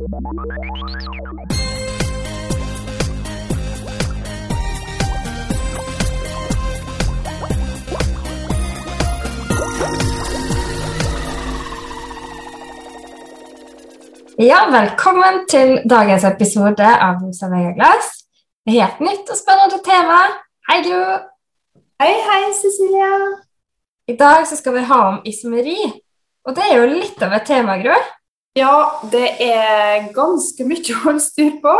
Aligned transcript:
Ja, 0.00 0.06
velkommen 14.72 15.44
til 15.48 15.82
dagens 15.84 16.24
episode 16.24 16.80
av 16.80 17.20
Rosa 17.20 17.50
Vegaglass. 17.52 18.24
Har 18.68 18.96
nytt 19.04 19.28
og 19.28 19.36
spennende 19.36 19.82
tema. 19.84 20.22
Hei, 20.70 20.80
Gro. 20.80 21.02
Hei, 22.00 22.14
hei, 22.24 22.52
Cecilia. 22.56 23.36
I 24.08 24.16
dag 24.16 24.48
så 24.48 24.56
skal 24.56 24.78
vi 24.78 24.86
ha 24.94 25.02
om 25.10 25.20
ismeri. 25.28 25.76
Og 26.48 26.56
det 26.56 26.64
er 26.70 26.80
jo 26.80 26.88
litt 26.88 27.20
av 27.20 27.36
et 27.36 27.44
tema, 27.52 27.76
Gro. 27.84 28.00
Ja, 28.58 28.98
det 29.12 29.28
er 29.44 30.08
ganske 30.10 30.64
mye 30.66 30.94
å 30.96 31.02
holde 31.04 31.22
styr 31.22 31.52
på. 31.62 31.74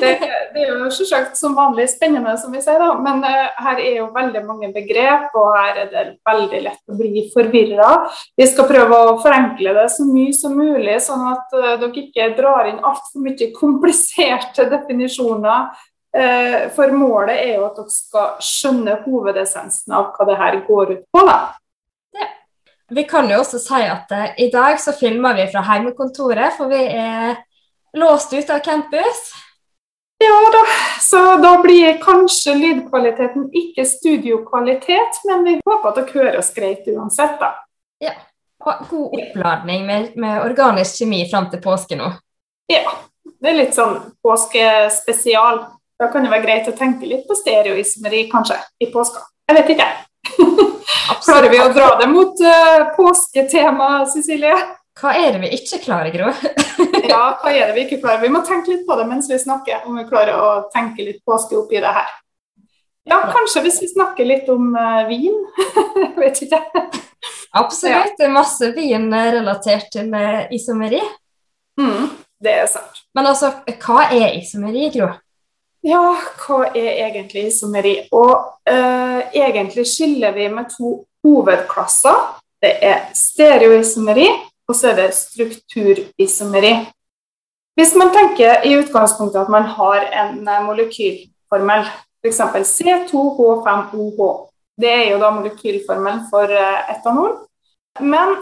Det, 0.00 0.10
det 0.52 0.64
er 0.66 0.68
jo 0.68 0.90
selvsagt 0.92 1.38
som 1.40 1.54
vanlig 1.56 1.86
spennende, 1.88 2.34
som 2.40 2.52
vi 2.52 2.60
sier, 2.60 2.76
da. 2.82 2.90
men 3.00 3.22
uh, 3.24 3.54
her 3.64 3.80
er 3.80 3.94
jo 4.02 4.10
veldig 4.12 4.42
mange 4.44 4.68
begrep, 4.74 5.32
og 5.32 5.54
her 5.56 5.78
er 5.86 5.88
det 5.92 6.02
veldig 6.28 6.60
lett 6.66 6.92
å 6.92 6.96
bli 6.98 7.24
forvirra. 7.32 7.92
Vi 8.36 8.48
skal 8.50 8.68
prøve 8.68 8.98
å 9.00 9.16
forenkle 9.24 9.72
det 9.78 9.86
så 9.94 10.04
mye 10.08 10.34
som 10.36 10.58
mulig, 10.60 10.98
sånn 11.04 11.24
at 11.32 11.56
uh, 11.56 11.70
dere 11.80 12.04
ikke 12.04 12.28
drar 12.36 12.68
inn 12.68 12.82
altfor 12.84 13.24
mye 13.24 13.48
kompliserte 13.56 14.68
definisjoner. 14.68 15.72
Uh, 16.10 16.68
for 16.76 16.92
målet 16.92 17.38
er 17.38 17.54
jo 17.54 17.64
at 17.70 17.80
dere 17.80 17.96
skal 17.96 18.32
skjønne 18.44 19.00
hovedessensen 19.06 19.96
av 19.96 20.12
hva 20.12 20.28
det 20.28 20.40
her 20.42 20.60
går 20.68 20.96
ut 20.98 21.04
på. 21.16 21.24
da. 21.24 21.40
Vi 22.90 23.04
kan 23.04 23.30
jo 23.30 23.38
også 23.42 23.60
si 23.62 23.82
at 23.86 24.10
uh, 24.10 24.26
i 24.40 24.48
dag 24.50 24.80
så 24.82 24.94
filmer 24.96 25.36
vi 25.38 25.46
fra 25.52 25.62
heimekontoret, 25.68 26.56
for 26.56 26.70
vi 26.72 26.80
er 26.88 27.38
låst 27.98 28.34
ute 28.34 28.54
av 28.54 28.64
campus. 28.64 29.30
Ja 30.20 30.40
da, 30.52 30.64
så 31.00 31.20
da 31.40 31.54
blir 31.62 31.96
kanskje 32.02 32.52
lydkvaliteten 32.58 33.46
ikke 33.56 33.86
studiokvalitet, 33.88 35.22
men 35.30 35.46
vi 35.46 35.54
håper 35.64 35.88
at 35.88 36.00
dere 36.00 36.12
hører 36.12 36.40
oss 36.42 36.50
greit 36.52 36.88
uansett, 36.92 37.38
da. 37.40 37.54
Ja, 38.04 38.12
og 38.60 38.84
god 38.90 39.16
oppladning 39.16 39.86
med, 39.88 40.10
med 40.20 40.42
organisk 40.44 41.00
kjemi 41.00 41.22
fram 41.30 41.48
til 41.52 41.62
påske 41.64 41.96
nå. 41.96 42.10
Ja, 42.68 42.84
det 43.40 43.52
er 43.52 43.58
litt 43.62 43.78
sånn 43.78 43.96
påskespesial. 44.20 45.64
Da 46.00 46.08
kan 46.12 46.24
det 46.24 46.32
være 46.32 46.44
greit 46.44 46.68
å 46.68 46.76
tenke 46.76 47.08
litt 47.08 47.26
på 47.28 47.36
stereoismeri, 47.36 48.26
kanskje, 48.32 48.60
i 48.80 48.90
påska. 48.92 49.24
Jeg 49.48 49.56
vet 49.56 49.74
ikke. 49.76 49.88
Klarer 51.24 51.50
vi 51.52 51.60
å 51.62 51.70
dra 51.74 51.94
det 52.00 52.06
mot 52.10 52.40
uh, 52.42 52.90
påsketema, 52.96 53.88
Cecilie? 54.10 54.56
Hva 55.00 55.12
er 55.16 55.34
det 55.34 55.42
vi 55.44 55.50
ikke 55.56 55.80
klarer, 55.84 56.10
Gro? 56.14 56.30
ja, 57.12 57.20
hva 57.40 57.52
er 57.52 57.70
det 57.70 57.76
vi 57.76 57.84
ikke 57.86 58.00
klarer? 58.02 58.22
Vi 58.24 58.32
må 58.32 58.42
tenke 58.46 58.72
litt 58.72 58.86
på 58.88 58.96
det 58.98 59.06
mens 59.08 59.30
vi 59.30 59.38
snakker, 59.40 59.84
om 59.88 60.00
vi 60.00 60.06
klarer 60.08 60.40
å 60.40 60.50
tenke 60.72 61.06
litt 61.06 61.22
påske 61.26 61.56
oppi 61.58 61.80
det 61.80 61.92
her. 61.96 62.10
Ja, 63.08 63.22
kanskje 63.32 63.64
hvis 63.64 63.80
vi 63.82 63.88
snakker 63.90 64.28
litt 64.28 64.50
om 64.52 64.74
uh, 64.76 65.06
vin. 65.08 65.38
Vet 66.20 66.42
ikke. 66.46 66.60
Absolutt. 67.56 68.16
Det 68.18 68.28
er 68.28 68.34
masse 68.34 68.70
vin 68.76 69.08
relatert 69.10 69.88
til 69.94 70.12
isomeri. 70.54 71.00
Mm, 71.80 72.10
det 72.42 72.52
er 72.62 72.68
sant. 72.70 73.02
Men 73.16 73.30
altså, 73.32 73.54
hva 73.80 74.04
er 74.12 74.36
isomeri, 74.38 74.90
Gro? 74.94 75.10
Ja, 75.80 76.12
hva 76.42 76.66
er 76.76 77.06
egentlig 77.06 77.46
isomeri? 77.48 77.94
Og 78.12 78.34
uh, 78.68 79.20
egentlig 79.32 79.86
skiller 79.88 80.34
vi 80.36 80.48
med 80.52 80.68
to 80.74 81.06
hovedklasser. 81.24 82.18
Det 82.60 82.74
er 82.84 83.06
stereoisomeri, 83.16 84.28
og 84.68 84.76
så 84.76 84.90
er 84.90 84.98
det 84.98 85.14
strukturisomeri. 85.16 86.74
Hvis 87.80 87.94
man 87.96 88.12
tenker 88.12 88.66
i 88.68 88.74
utgangspunktet 88.76 89.40
at 89.40 89.52
man 89.52 89.64
har 89.72 90.04
en 90.22 90.44
molekylformel, 90.66 91.88
f.eks. 92.20 92.42
C2H5OH, 92.76 94.20
det 94.80 94.92
er 94.92 95.06
jo 95.14 95.20
da 95.22 95.32
molekylformelen 95.32 96.26
for 96.28 96.52
uh, 96.52 96.92
etanol. 96.92 97.38
Men 98.04 98.36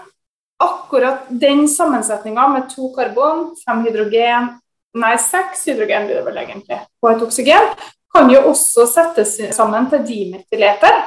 akkurat 0.59 1.31
den 1.31 1.69
sammensetninga 1.71 2.49
med 2.51 2.67
to 2.75 2.91
karbon, 2.97 3.53
fem 3.63 3.87
hydrogen, 3.87 4.57
nei, 4.97 5.17
seks 5.21 5.67
hydrogen 5.69 6.09
blir 6.09 6.21
det 6.21 6.27
vel 6.27 6.41
egentlig, 6.45 6.81
på 7.01 7.11
et 7.13 7.23
oksygen, 7.25 7.73
kan 8.15 8.31
jo 8.33 8.41
også 8.51 8.87
settes 8.89 9.37
sammen 9.57 9.89
til 9.91 10.05
dimetyleter. 10.07 11.03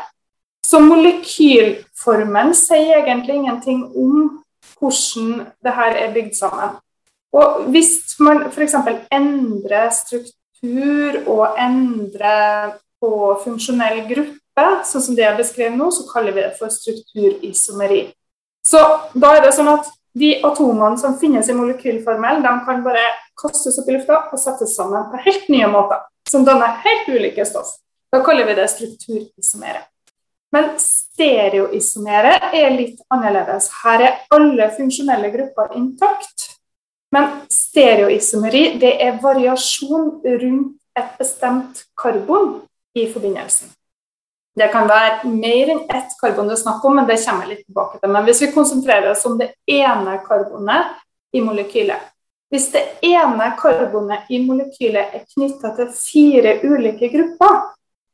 Så 0.65 0.79
molekylformen 0.83 2.53
sier 2.55 3.01
egentlig 3.01 3.39
ingenting 3.39 3.83
om 3.97 4.43
hvordan 4.77 5.47
det 5.63 5.73
her 5.77 5.97
er 5.97 6.13
bygd 6.13 6.37
sammen. 6.37 6.77
Og 7.33 7.65
hvis 7.71 8.19
man 8.19 8.45
f.eks. 8.51 8.75
endrer 9.11 9.89
struktur 9.95 11.21
og 11.31 11.57
endrer 11.59 12.75
på 13.01 13.11
funksjonell 13.43 14.03
gruppe, 14.09 14.67
sånn 14.85 15.05
som 15.05 15.17
det 15.17 15.25
jeg 15.25 15.39
beskrev 15.39 15.77
nå, 15.77 15.89
så 15.95 16.05
kaller 16.11 16.35
vi 16.35 16.43
det 16.43 16.53
for 16.59 16.73
strukturisomeri. 16.73 18.03
Så 18.67 18.81
da 19.17 19.35
er 19.37 19.45
det 19.45 19.55
sånn 19.55 19.71
at 19.71 19.87
de 20.17 20.33
atomene 20.43 20.99
som 20.99 21.15
finnes 21.19 21.47
i 21.49 21.55
molekylformel, 21.55 22.43
de 22.43 22.53
kan 22.67 22.83
bare 22.83 23.05
kastes 23.41 23.79
opp 23.81 23.89
i 23.89 23.97
lufta 23.97 24.19
og 24.31 24.39
settes 24.39 24.75
sammen 24.77 25.09
på 25.11 25.21
helt 25.25 25.49
nye 25.51 25.69
måter, 25.71 26.03
som 26.29 26.45
danner 26.47 26.79
helt 26.85 27.09
ulike 27.09 27.45
stoff. 27.47 27.73
Da 28.11 28.21
kaller 28.25 28.47
vi 28.47 28.57
det 28.59 28.67
strukturisomere. 28.71 29.85
Men 30.51 30.73
stereoisomere 30.83 32.33
er 32.51 32.73
litt 32.75 32.99
annerledes. 33.13 33.69
Her 33.83 34.03
er 34.03 34.17
alle 34.35 34.67
funksjonelle 34.75 35.29
grupper 35.31 35.77
intakt. 35.79 36.49
Men 37.15 37.43
stereoisomeri 37.51 38.65
det 38.79 38.97
er 39.03 39.19
variasjon 39.23 40.09
rundt 40.25 40.99
et 40.99 41.13
bestemt 41.19 41.85
karbon 41.95 42.59
i 42.95 43.07
forbindelsen. 43.11 43.71
Det 44.55 44.67
kan 44.73 44.89
være 44.89 45.29
mer 45.31 45.71
enn 45.71 45.85
ett 45.87 46.11
karbon 46.19 46.49
det 46.51 46.57
er 46.57 46.63
snakk 46.65 46.83
om, 46.83 46.97
men 46.99 47.07
det 47.07 47.21
kommer 47.23 47.47
litt 47.47 47.63
tilbake 47.63 48.01
til. 48.01 48.11
Men 48.11 48.27
hvis 48.27 48.41
vi 48.43 48.51
konsentrerer 48.51 49.13
oss 49.13 49.23
om 49.27 49.37
det 49.39 49.53
ene 49.71 50.17
karbonet 50.25 50.97
i 51.31 51.43
molekylet 51.43 52.11
Hvis 52.51 52.67
det 52.73 52.81
ene 53.07 53.45
karbonet 53.55 54.27
i 54.27 54.41
molekylet 54.43 55.13
er 55.15 55.21
knytta 55.23 55.69
til 55.77 55.91
fire 55.95 56.57
ulike 56.67 57.07
grupper 57.13 57.61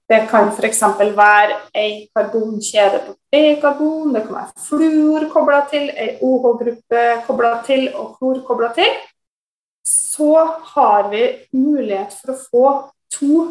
Det 0.07 0.21
kan 0.29 0.53
f.eks. 0.53 0.81
være 1.17 1.55
ei 1.75 2.05
karbonkjede 2.15 2.99
på 3.07 3.15
B-karbon, 3.31 4.13
det 4.13 4.21
kan 4.23 4.35
være 4.37 4.63
fluor 4.63 5.25
kobla 5.33 5.65
til, 5.67 5.89
ei 5.89 6.13
OH-gruppe 6.23 7.01
kobla 7.25 7.49
til 7.65 7.89
og 7.91 8.13
klor 8.15 8.39
kobla 8.47 8.69
til 8.77 8.93
Så 9.83 10.45
har 10.75 11.09
vi 11.11 11.23
mulighet 11.51 12.15
for 12.21 12.31
å 12.31 12.37
få 12.45 12.71
to 13.17 13.41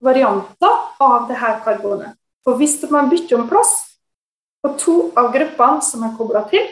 varianter 0.00 0.78
av 1.00 1.28
dette 1.28 1.52
karbonet. 1.66 2.16
Og 2.46 2.56
hvis 2.56 2.78
man 2.90 3.10
bytter 3.10 3.36
om 3.36 3.48
plass 3.50 3.74
på 4.62 4.72
to 4.78 4.96
av 5.18 5.32
gruppene 5.34 5.84
som 5.84 6.06
er 6.06 6.16
kobla 6.16 6.46
til, 6.48 6.64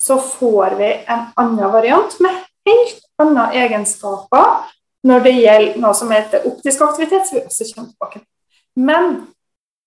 så 0.00 0.16
får 0.16 0.78
vi 0.80 0.90
en 1.12 1.28
annen 1.36 1.72
variant 1.76 2.18
med 2.24 2.40
helt 2.68 3.02
andre 3.22 3.48
egenskaper 3.64 4.70
når 5.06 5.24
det 5.24 5.32
gjelder 5.34 5.80
noe 5.82 5.96
som 5.98 6.12
heter 6.14 6.46
optisk 6.46 6.84
aktivitet, 6.86 7.26
som 7.26 7.38
vi 7.38 7.44
også 7.46 7.68
kommer 7.74 7.90
tilbake 7.90 8.20
til. 8.20 8.28
Men 8.76 9.08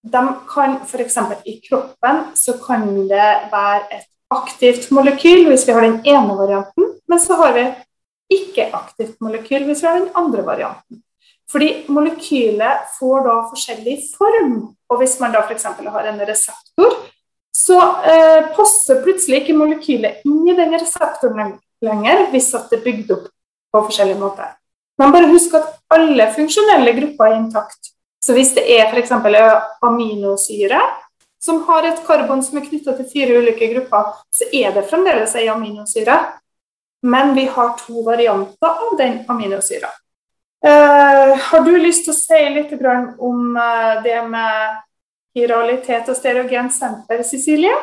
de 0.05 0.23
kan 0.49 0.75
f.eks. 0.85 1.17
i 1.45 1.55
kroppen 1.69 2.21
så 2.37 2.57
kan 2.61 2.85
det 3.09 3.29
være 3.51 3.87
et 3.95 4.09
aktivt 4.35 4.91
molekyl 4.93 5.47
hvis 5.49 5.65
vi 5.67 5.73
har 5.73 5.85
den 5.85 6.01
ene 6.03 6.35
varianten, 6.37 6.91
men 7.07 7.21
så 7.21 7.39
har 7.39 7.55
vi 7.55 7.65
et 7.65 7.81
ikke-aktivt 8.35 9.17
molekyl 9.23 9.65
hvis 9.65 9.83
vi 9.83 9.89
har 9.89 9.99
den 10.01 10.13
andre 10.17 10.45
varianten. 10.45 11.01
Fordi 11.51 11.85
molekylet 11.93 12.87
får 12.97 13.27
da 13.27 13.35
forskjellig 13.51 13.99
form. 14.15 14.55
Og 14.89 14.97
hvis 15.01 15.19
man 15.21 15.33
da 15.33 15.43
f.eks. 15.45 15.63
har 15.63 16.07
en 16.09 16.23
reseptor, 16.27 16.95
så 17.55 17.77
eh, 18.05 18.49
passer 18.57 19.03
plutselig 19.05 19.43
ikke 19.43 19.57
molekylet 19.57 20.25
inn 20.27 20.41
i 20.49 20.57
den 20.57 20.73
reseptoren 20.75 21.37
lenger 21.39 21.61
hvis 21.81 22.53
at 22.55 22.69
det 22.69 22.79
er 22.79 22.85
bygd 22.85 23.11
opp 23.11 23.27
på 23.73 23.81
forskjellige 23.87 24.19
måter. 24.19 24.53
Men 24.97 25.11
bare 25.11 25.31
husk 25.31 25.53
at 25.57 25.73
alle 25.91 26.29
funksjonelle 26.33 26.93
grupper 26.95 27.25
er 27.27 27.39
intakt. 27.39 27.91
Så 28.23 28.33
hvis 28.33 28.53
det 28.55 28.63
er 28.77 28.87
f.eks. 28.89 29.11
aminosyre 29.83 30.79
som 31.45 31.61
har 31.67 31.85
et 31.85 32.01
karbon 32.07 32.41
som 32.43 32.57
er 32.57 32.65
knytta 32.65 32.95
til 32.97 33.09
fire 33.11 33.37
ulike 33.37 33.67
grupper, 33.73 34.15
så 34.33 34.47
er 34.53 34.73
det 34.73 34.87
fremdeles 34.89 35.35
ei 35.37 35.45
aminosyre. 35.51 36.15
Men 37.05 37.35
vi 37.35 37.45
har 37.45 37.75
to 37.77 38.01
varianter 38.01 38.81
av 38.87 38.95
den 38.97 39.19
aminosyra. 39.29 39.91
Uh, 40.65 41.35
har 41.37 41.61
du 41.61 41.75
lyst 41.77 42.07
til 42.07 42.15
å 42.15 42.17
si 42.17 42.39
litt 42.55 42.71
om 43.21 43.53
uh, 43.53 44.01
det 44.01 44.17
med 44.25 44.79
viralitet 45.37 46.09
og 46.09 46.17
stereogent 46.17 46.73
senter, 46.73 47.21
Cecilie? 47.21 47.75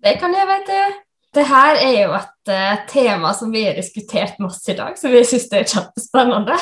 Det 0.00 0.16
kan 0.22 0.32
jeg, 0.32 0.48
vet 0.48 0.70
du. 0.70 1.00
Det 1.32 1.44
her 1.48 1.78
er 1.80 1.98
jo 2.02 2.16
et 2.16 2.50
uh, 2.52 2.82
tema 2.90 3.32
som 3.36 3.52
vi 3.52 3.64
har 3.64 3.78
diskutert 3.78 4.40
masse 4.42 4.68
i 4.72 4.76
dag, 4.76 4.98
så 4.98 5.08
vi 5.08 5.22
syns 5.24 5.48
det 5.48 5.62
er 5.62 5.70
kjempespennende. 5.70 6.58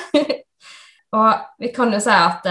og 1.18 1.62
vi 1.62 1.72
kan 1.74 1.90
jo 1.90 2.02
si 2.02 2.14
at 2.14 2.46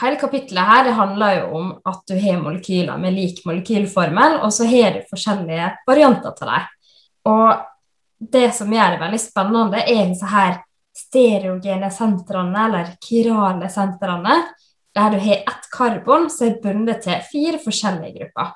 hele 0.00 0.18
kapittelet 0.20 0.68
her 0.68 0.84
det 0.88 0.96
handler 0.98 1.38
jo 1.38 1.46
om 1.60 1.70
at 1.88 2.02
du 2.10 2.16
har 2.20 2.42
molekyler 2.42 3.00
med 3.00 3.16
lik 3.16 3.44
molekylformel, 3.46 4.40
og 4.42 4.52
så 4.52 4.68
har 4.68 4.96
du 4.96 5.06
forskjellige 5.10 5.70
varianter 5.88 6.36
til 6.36 6.52
dem. 6.52 6.68
Og 7.32 7.64
det 8.34 8.48
som 8.56 8.72
gjør 8.72 8.94
det 8.94 9.02
veldig 9.02 9.20
spennende, 9.22 9.82
er 9.84 10.10
disse 10.10 10.28
her 10.30 10.58
stereogene 10.94 11.90
sentrene, 11.90 12.66
eller 12.68 12.92
kirale 13.02 13.70
sentrene, 13.72 14.36
der 14.94 15.10
du 15.10 15.18
har 15.18 15.40
ett 15.42 15.70
karbon 15.74 16.28
som 16.30 16.48
er 16.48 16.60
bundet 16.62 17.02
til 17.06 17.24
fire 17.30 17.58
forskjellige 17.62 18.14
grupper. 18.18 18.52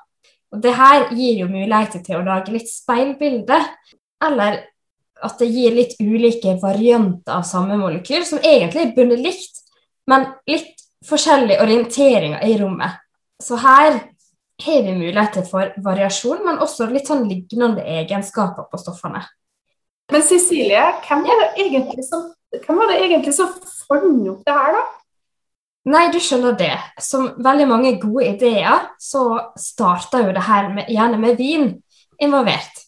Og 0.53 0.61
det 0.63 0.73
her 0.77 1.09
gir 1.13 1.43
jo 1.43 1.47
muligheter 1.51 2.01
til 2.05 2.19
å 2.19 2.25
lage 2.25 2.53
litt 2.53 2.69
speilbilde, 2.71 3.59
eller 4.25 4.63
at 5.23 5.41
det 5.41 5.49
gir 5.51 5.75
litt 5.75 5.97
ulike 5.99 6.55
varianter 6.61 7.35
av 7.35 7.45
samme 7.47 7.77
molekyl, 7.79 8.23
som 8.25 8.41
egentlig 8.41 8.85
er 8.85 8.93
bundet 8.95 9.21
likt, 9.23 9.61
men 10.09 10.25
litt 10.49 10.79
forskjellige 11.05 11.61
orienteringer 11.63 12.45
i 12.47 12.55
rommet. 12.59 12.97
Så 13.39 13.59
her 13.59 13.99
har 14.63 14.81
vi 14.83 14.95
muligheter 14.95 15.45
for 15.47 15.71
variasjon, 15.83 16.41
men 16.45 16.63
også 16.63 16.89
litt 16.91 17.07
sånn 17.07 17.27
lignende 17.29 17.83
egenskaper 17.85 18.67
på 18.71 18.79
stoffene. 18.81 19.21
Men 20.09 20.25
Cecilie, 20.25 20.81
hvem 21.05 21.23
var 21.27 21.43
det 21.43 21.49
egentlig 21.67 22.03
som, 22.07 22.31
hvem 22.55 22.81
var 22.81 22.89
det 22.89 23.01
egentlig 23.05 23.35
som 23.37 23.51
fant 23.53 24.31
opp 24.31 24.41
det 24.47 24.55
her, 24.55 24.79
da? 24.79 24.85
Nei, 25.89 26.09
du 26.13 26.19
skjønner 26.21 26.53
det. 26.59 26.75
Som 27.01 27.31
veldig 27.41 27.65
mange 27.69 27.95
gode 28.01 28.27
ideer, 28.35 28.91
så 29.01 29.23
starta 29.57 30.21
jo 30.21 30.35
det 30.35 30.45
her 30.45 30.69
med, 30.73 30.91
gjerne 30.91 31.17
med 31.21 31.39
vin 31.39 31.71
involvert. 32.21 32.85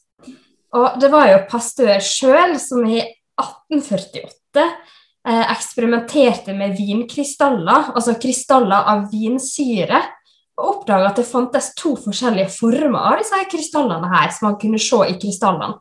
Og 0.78 1.00
det 1.02 1.10
var 1.12 1.32
jo 1.32 1.44
Pasteur 1.50 2.00
sjøl 2.04 2.56
som 2.62 2.86
i 2.86 3.02
1848 3.02 4.62
eh, 4.62 5.46
eksperimenterte 5.52 6.56
med 6.56 6.78
vinkrystaller, 6.78 7.92
altså 7.96 8.16
krystaller 8.22 8.88
av 8.94 9.08
vinsyre, 9.12 10.04
og 10.60 10.68
oppdaga 10.76 11.10
at 11.10 11.20
det 11.20 11.26
fantes 11.26 11.72
to 11.80 11.96
forskjellige 12.00 12.52
former 12.54 13.00
av 13.02 13.22
disse 13.24 13.40
krystallene 13.52 14.12
her, 14.12 14.30
som 14.36 14.52
man 14.52 14.60
kunne 14.62 14.82
se 14.82 15.00
i 15.10 15.18
krystallene. 15.20 15.80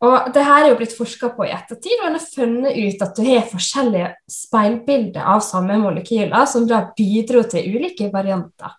Og 0.00 0.30
det 0.32 0.42
her 0.46 0.64
er 0.64 0.70
jo 0.72 0.78
blitt 0.78 0.96
forska 0.96 1.28
på 1.36 1.44
i 1.44 1.52
ettertid, 1.52 1.98
og 2.00 2.06
en 2.08 2.16
har 2.16 2.24
funnet 2.24 2.76
ut 2.78 3.02
at 3.04 3.18
du 3.18 3.24
har 3.26 3.50
forskjellige 3.50 4.06
speilbilder 4.32 5.26
av 5.28 5.42
samme 5.44 5.76
molekyler, 5.82 6.46
som 6.48 6.64
da 6.68 6.86
bidro 6.96 7.42
til 7.44 7.76
ulike 7.76 8.08
varianter. 8.12 8.78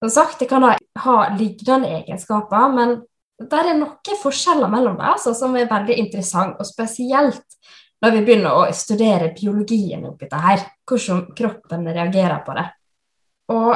Som 0.00 0.12
sagt, 0.14 0.38
det 0.40 0.48
kan 0.48 0.64
ha, 0.64 0.72
ha 1.04 1.18
lignende 1.36 1.92
egenskaper, 1.98 2.72
men 2.72 2.96
det 3.40 3.56
er 3.56 3.76
noen 3.76 4.20
forskjeller 4.22 4.72
mellom 4.72 4.96
dem 4.96 5.12
altså, 5.12 5.34
som 5.36 5.56
er 5.56 5.68
veldig 5.68 5.96
interessant, 6.00 6.56
og 6.60 6.68
spesielt 6.68 7.44
når 8.00 8.14
vi 8.14 8.22
begynner 8.24 8.56
å 8.56 8.68
studere 8.72 9.32
biologien 9.36 10.06
oppi 10.08 10.28
det 10.28 10.40
her, 10.40 10.64
hvordan 10.88 11.26
kroppen 11.36 11.88
reagerer 11.88 12.40
på 12.46 12.56
det. 12.56 12.66
Og 13.52 13.74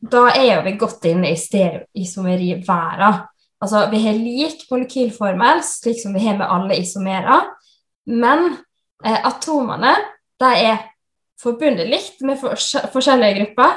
da 0.00 0.22
er 0.32 0.62
vi 0.64 0.78
godt 0.80 1.04
inne 1.10 1.32
i 1.34 1.36
stereoisomeri-verden. 1.36 3.20
Altså, 3.60 3.84
vi 3.92 4.00
har 4.06 4.16
lik 4.16 4.64
molekylformel, 4.70 5.60
slik 5.64 6.00
som 6.00 6.14
vi 6.16 6.24
har 6.24 6.38
med 6.38 6.48
alle 6.48 6.78
isomerer, 6.80 7.50
men 8.08 8.46
eh, 9.04 9.20
atomene 9.28 9.92
de 10.40 10.52
er 10.56 10.86
forbundet 11.40 11.88
likt 11.88 12.22
med 12.24 12.40
forskjellige 12.40 13.36
grupper, 13.40 13.76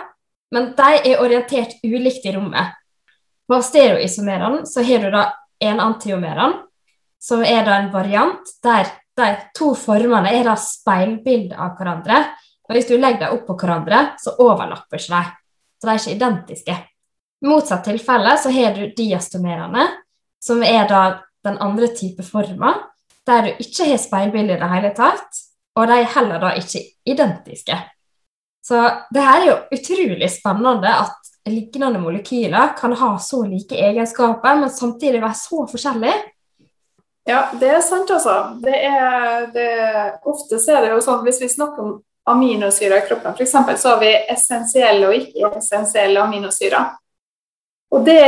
men 0.55 0.71
de 0.77 0.89
er 1.01 1.19
orientert 1.19 1.75
ulikt 1.83 2.25
i 2.27 2.35
rommet. 2.35 2.75
På 3.47 3.59
stereoisomerene 3.63 4.63
så 4.69 4.83
har 4.87 5.03
du 5.03 5.09
da 5.11 5.25
enantiomerene, 5.63 6.63
som 7.19 7.43
er 7.43 7.63
da 7.67 7.79
en 7.79 7.91
variant 7.91 8.55
der 8.63 8.87
de 9.19 9.27
to 9.55 9.73
formene 9.77 10.31
er 10.33 10.47
da 10.47 10.55
speilbilder 10.57 11.59
av 11.61 11.75
hverandre. 11.77 12.23
Og 12.65 12.75
hvis 12.75 12.87
du 12.89 12.95
legger 12.97 13.27
dem 13.27 13.37
oppå 13.37 13.55
hverandre, 13.59 14.15
så 14.19 14.33
overlapper 14.41 14.99
ikke 14.99 15.13
de. 15.13 15.35
Så 15.77 15.87
de 15.87 15.91
er 15.91 16.01
ikke 16.01 16.15
identiske. 16.15 16.77
Motsatt 17.43 17.83
tilfelle 17.85 18.37
så 18.39 18.51
har 18.55 18.75
du 18.77 18.87
diastomerene, 18.95 19.87
som 20.43 20.63
er 20.63 20.87
da 20.87 21.03
den 21.43 21.57
andre 21.63 21.89
type 21.95 22.23
forma, 22.23 22.75
der 23.27 23.47
du 23.47 23.63
ikke 23.63 23.87
har 23.89 23.99
speilbilde 23.99 24.55
i 24.55 24.61
det 24.61 24.69
hele 24.71 24.93
tatt, 24.95 25.41
og 25.75 25.89
de 25.89 25.97
er 25.99 26.13
heller 26.15 26.39
da 26.43 26.53
ikke 26.59 26.83
identiske. 27.09 27.77
Så 28.63 28.79
det 29.11 29.23
her 29.25 29.41
er 29.41 29.49
jo 29.49 29.57
utrolig 29.75 30.29
spennende 30.31 30.91
at 31.03 31.33
lignende 31.49 31.99
molekyler 31.99 32.77
kan 32.77 32.95
ha 32.95 33.17
så 33.19 33.41
like 33.43 33.75
egenskaper, 33.75 34.55
men 34.55 34.71
samtidig 34.71 35.21
være 35.21 35.35
så 35.35 35.65
forskjellige. 35.71 36.15
Ja, 37.27 37.43
det 37.59 37.69
er 37.71 37.83
sant, 37.83 38.11
altså. 38.11 38.55
Det 38.63 38.75
er, 38.75 39.45
det, 39.51 39.69
ofte 40.27 40.59
så 40.59 40.77
er 40.77 40.85
det 40.85 40.93
jo 40.93 41.03
sånn 41.03 41.23
hvis 41.27 41.39
vi 41.43 41.51
snakker 41.51 41.83
om 41.83 41.93
aminosyrer 42.27 43.01
i 43.01 43.07
kroppen, 43.07 43.35
f.eks., 43.35 43.55
så 43.81 43.93
har 43.93 44.01
vi 44.03 44.11
essensielle 44.31 45.09
og 45.09 45.15
ikke-essensielle 45.19 46.23
aminosyrer. 46.23 46.91
Og 47.93 48.05
det, 48.07 48.21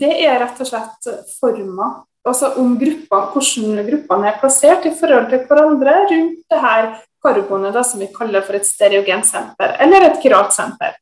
det 0.00 0.12
er 0.24 0.40
rett 0.42 0.60
og 0.62 0.68
slett 0.68 1.10
forma. 1.36 1.92
Altså 2.26 2.56
om 2.58 2.74
grupper, 2.80 3.28
hvordan 3.32 3.86
gruppene 3.86 4.30
er 4.30 4.38
plassert 4.40 4.86
i 4.88 4.94
forhold 4.98 5.28
til 5.30 5.44
hverandre 5.46 5.98
rundt 6.10 6.40
det 6.50 6.62
her 6.62 6.88
karbonet 7.22 7.74
da, 7.74 7.82
som 7.86 8.02
vi 8.02 8.08
kaller 8.14 8.44
for 8.46 8.58
et 8.58 8.66
stereogensenter, 8.66 9.76
eller 9.82 10.08
et 10.08 10.22
kiratsenter. 10.22 10.96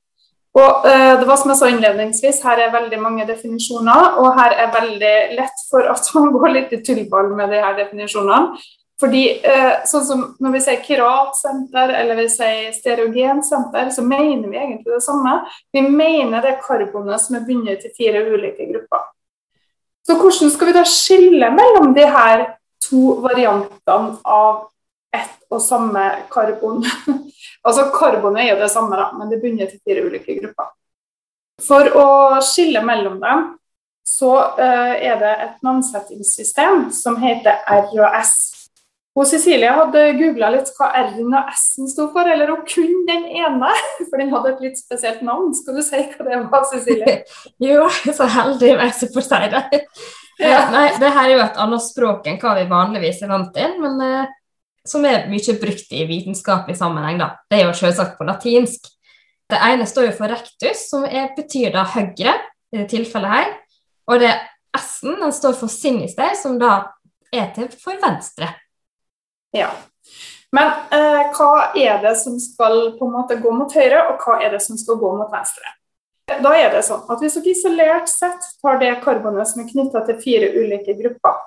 Og 0.55 0.87
eh, 0.87 1.13
det 1.19 1.27
var 1.27 1.39
som 1.41 1.51
jeg 1.51 1.59
sa 1.59 1.69
innledningsvis, 1.71 2.43
Her 2.47 2.61
er 2.63 2.75
veldig 2.75 3.01
mange 3.03 3.27
definisjoner, 3.27 4.21
og 4.23 4.37
her 4.39 4.55
er 4.65 4.75
veldig 4.75 5.15
lett 5.35 5.65
for 5.71 5.89
at 5.91 6.11
man 6.15 6.31
går 6.37 6.53
litt 6.55 6.75
i 6.77 6.83
tullball 6.87 7.33
med 7.35 7.51
de 7.51 7.63
her 7.65 7.75
definisjonene. 7.81 8.61
Fordi 9.01 9.23
eh, 9.43 9.81
sånn 9.91 10.05
som 10.07 10.21
Når 10.39 10.53
vi 10.55 10.61
sier 10.63 10.83
kiratsenter 10.85 11.91
eller 11.99 12.19
vi 12.21 12.29
sier 12.31 12.69
stereogensenter, 12.77 13.91
så 13.91 14.05
mener 14.07 14.47
vi 14.49 14.61
egentlig 14.61 14.93
det 14.93 15.03
samme. 15.03 15.41
Vi 15.75 15.83
mener 15.83 16.45
det 16.45 16.61
karbonet 16.63 17.23
som 17.23 17.39
er 17.39 17.47
bundet 17.49 17.83
til 17.83 17.95
fire 17.97 18.23
ulike 18.29 18.69
grupper. 18.71 19.09
Så 20.07 20.19
hvordan 20.21 20.53
skal 20.53 20.69
vi 20.69 20.77
da 20.77 20.85
skille 20.87 21.51
mellom 21.51 21.95
de 21.97 22.05
her 22.13 22.47
to 22.85 23.17
variantene 23.25 24.19
av 24.29 24.67
ett 25.17 25.41
og 25.51 25.63
samme 25.65 26.05
karbon? 26.31 26.85
altså 27.67 27.89
Karbonet 27.95 28.45
er 28.45 28.51
jo 28.53 28.63
det 28.63 28.71
samme, 28.71 28.99
da, 29.01 29.11
men 29.17 29.31
det 29.31 29.39
er 29.39 29.45
bundet 29.47 29.73
til 29.73 29.81
fire 29.81 30.05
ulike 30.05 30.39
grupper. 30.43 30.73
For 31.65 31.89
å 31.97 32.09
skille 32.45 32.83
mellom 32.85 33.21
dem 33.23 33.47
så 34.05 34.35
uh, 34.59 34.95
er 35.01 35.17
det 35.23 35.33
et 35.47 35.63
navnsettingssystem 35.65 36.91
som 36.93 37.17
heter 37.23 37.63
R 37.65 37.89
og 39.15 39.29
Cecilie 39.31 39.71
hadde 39.71 40.01
googla 40.19 40.49
litt 40.51 40.71
hva 40.75 40.89
R-en 41.05 41.37
og 41.39 41.51
S-en 41.55 41.87
sto 41.91 42.09
for, 42.11 42.27
eller 42.27 42.51
hun 42.51 42.65
kunne 42.67 43.05
den 43.07 43.29
ene, 43.31 43.71
for 44.09 44.19
den 44.19 44.33
hadde 44.35 44.55
et 44.55 44.65
litt 44.65 44.81
spesielt 44.81 45.23
navn. 45.23 45.53
Skal 45.55 45.79
du 45.79 45.83
si 45.87 46.01
hva 46.03 46.27
det 46.27 46.41
var, 46.51 46.65
Cecilie? 46.71 47.21
jo, 47.69 47.85
så 48.11 48.27
heldig 48.39 48.73
jeg 48.73 48.95
som 48.99 49.13
får 49.15 49.27
si 49.29 49.43
det. 49.53 49.83
Ja. 50.43 50.65
Nei, 50.73 50.89
det 50.99 51.13
her 51.15 51.29
er 51.29 51.37
jo 51.37 51.45
et 51.45 51.61
annet 51.63 51.85
språk 51.85 52.27
enn 52.27 52.41
hva 52.43 52.57
vi 52.59 52.65
vanligvis 52.73 53.23
er 53.23 53.31
vant 53.31 53.53
til, 53.55 53.77
men 53.85 54.03
eh, 54.03 54.33
som 54.83 55.07
er 55.07 55.29
mye 55.31 55.55
brukt 55.63 55.95
i 55.95 56.03
vitenskapelig 56.11 56.77
sammenheng. 56.81 57.23
da. 57.23 57.31
Det 57.47 57.61
er 57.61 57.69
jo 57.69 57.77
selvsagt 57.79 58.19
på 58.19 58.27
latinsk. 58.27 58.91
Det 59.51 59.61
ene 59.63 59.87
står 59.87 60.09
jo 60.09 60.17
for 60.19 60.33
rectus, 60.33 60.89
som 60.91 61.07
er, 61.07 61.31
betyr 61.37 61.71
da 61.77 61.87
høyre, 61.95 62.35
i 62.75 62.83
det 62.83 62.89
tilfellet 62.91 63.31
her. 63.31 63.55
Og 64.11 64.19
det 64.27 64.35
S-en 64.75 65.21
den 65.23 65.33
står 65.33 65.55
for 65.55 65.71
sinister, 65.71 66.35
som 66.35 66.59
da 66.59 66.81
er 67.31 67.53
til 67.55 67.71
for 67.79 67.95
venstre. 68.03 68.51
Ja. 69.55 69.71
Men 70.55 70.71
eh, 70.95 71.23
hva 71.35 71.71
er 71.75 72.03
det 72.03 72.15
som 72.21 72.37
skal 72.43 72.93
på 72.99 73.09
en 73.09 73.17
måte 73.17 73.39
gå 73.43 73.55
mot 73.55 73.73
høyre, 73.75 74.05
og 74.11 74.23
hva 74.23 74.39
er 74.43 74.55
det 74.55 74.61
som 74.63 74.79
skal 74.79 75.01
gå 75.01 75.15
mot 75.17 75.33
venstre? 75.33 75.73
Da 76.25 76.55
er 76.57 76.71
det 76.73 76.85
sånn 76.87 77.03
at 77.13 77.21
Hvis 77.21 77.35
dere 77.37 77.51
isolert 77.53 78.09
sett 78.09 78.47
tar 78.63 78.79
det 78.81 78.95
karbonet 79.05 79.51
som 79.51 79.61
er 79.61 79.69
knytta 79.69 80.05
til 80.07 80.21
fire 80.23 80.53
ulike 80.57 80.95
grupper, 80.97 81.43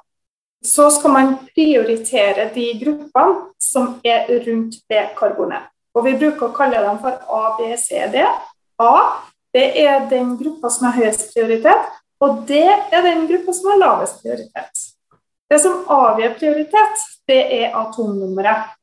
så 0.66 0.90
skal 0.94 1.14
man 1.14 1.34
prioritere 1.54 2.50
de 2.54 2.68
gruppene 2.82 3.48
som 3.62 3.96
er 4.06 4.28
rundt 4.46 4.80
det 4.90 5.08
karbonet. 5.18 5.70
Og 5.98 6.06
Vi 6.06 6.14
bruker 6.20 6.50
å 6.50 6.54
kalle 6.54 6.84
dem 6.84 7.00
for 7.02 7.18
ABCD. 7.40 8.20
A 8.78 8.94
det 9.56 9.68
er 9.82 10.06
den 10.10 10.36
gruppa 10.38 10.70
som 10.70 10.90
har 10.90 11.00
høyest 11.00 11.32
prioritet, 11.34 11.88
og 12.22 12.44
D 12.50 12.60
er 12.68 13.02
den 13.06 13.26
gruppa 13.30 13.54
som 13.56 13.72
har 13.72 13.80
lavest 13.82 14.20
prioritet. 14.22 14.84
Det 15.50 15.60
som 15.64 15.86
avgjør 15.90 16.36
prioritet, 16.38 17.06
det 17.28 17.42
er 17.60 17.76
atomnummeret. 17.76 18.74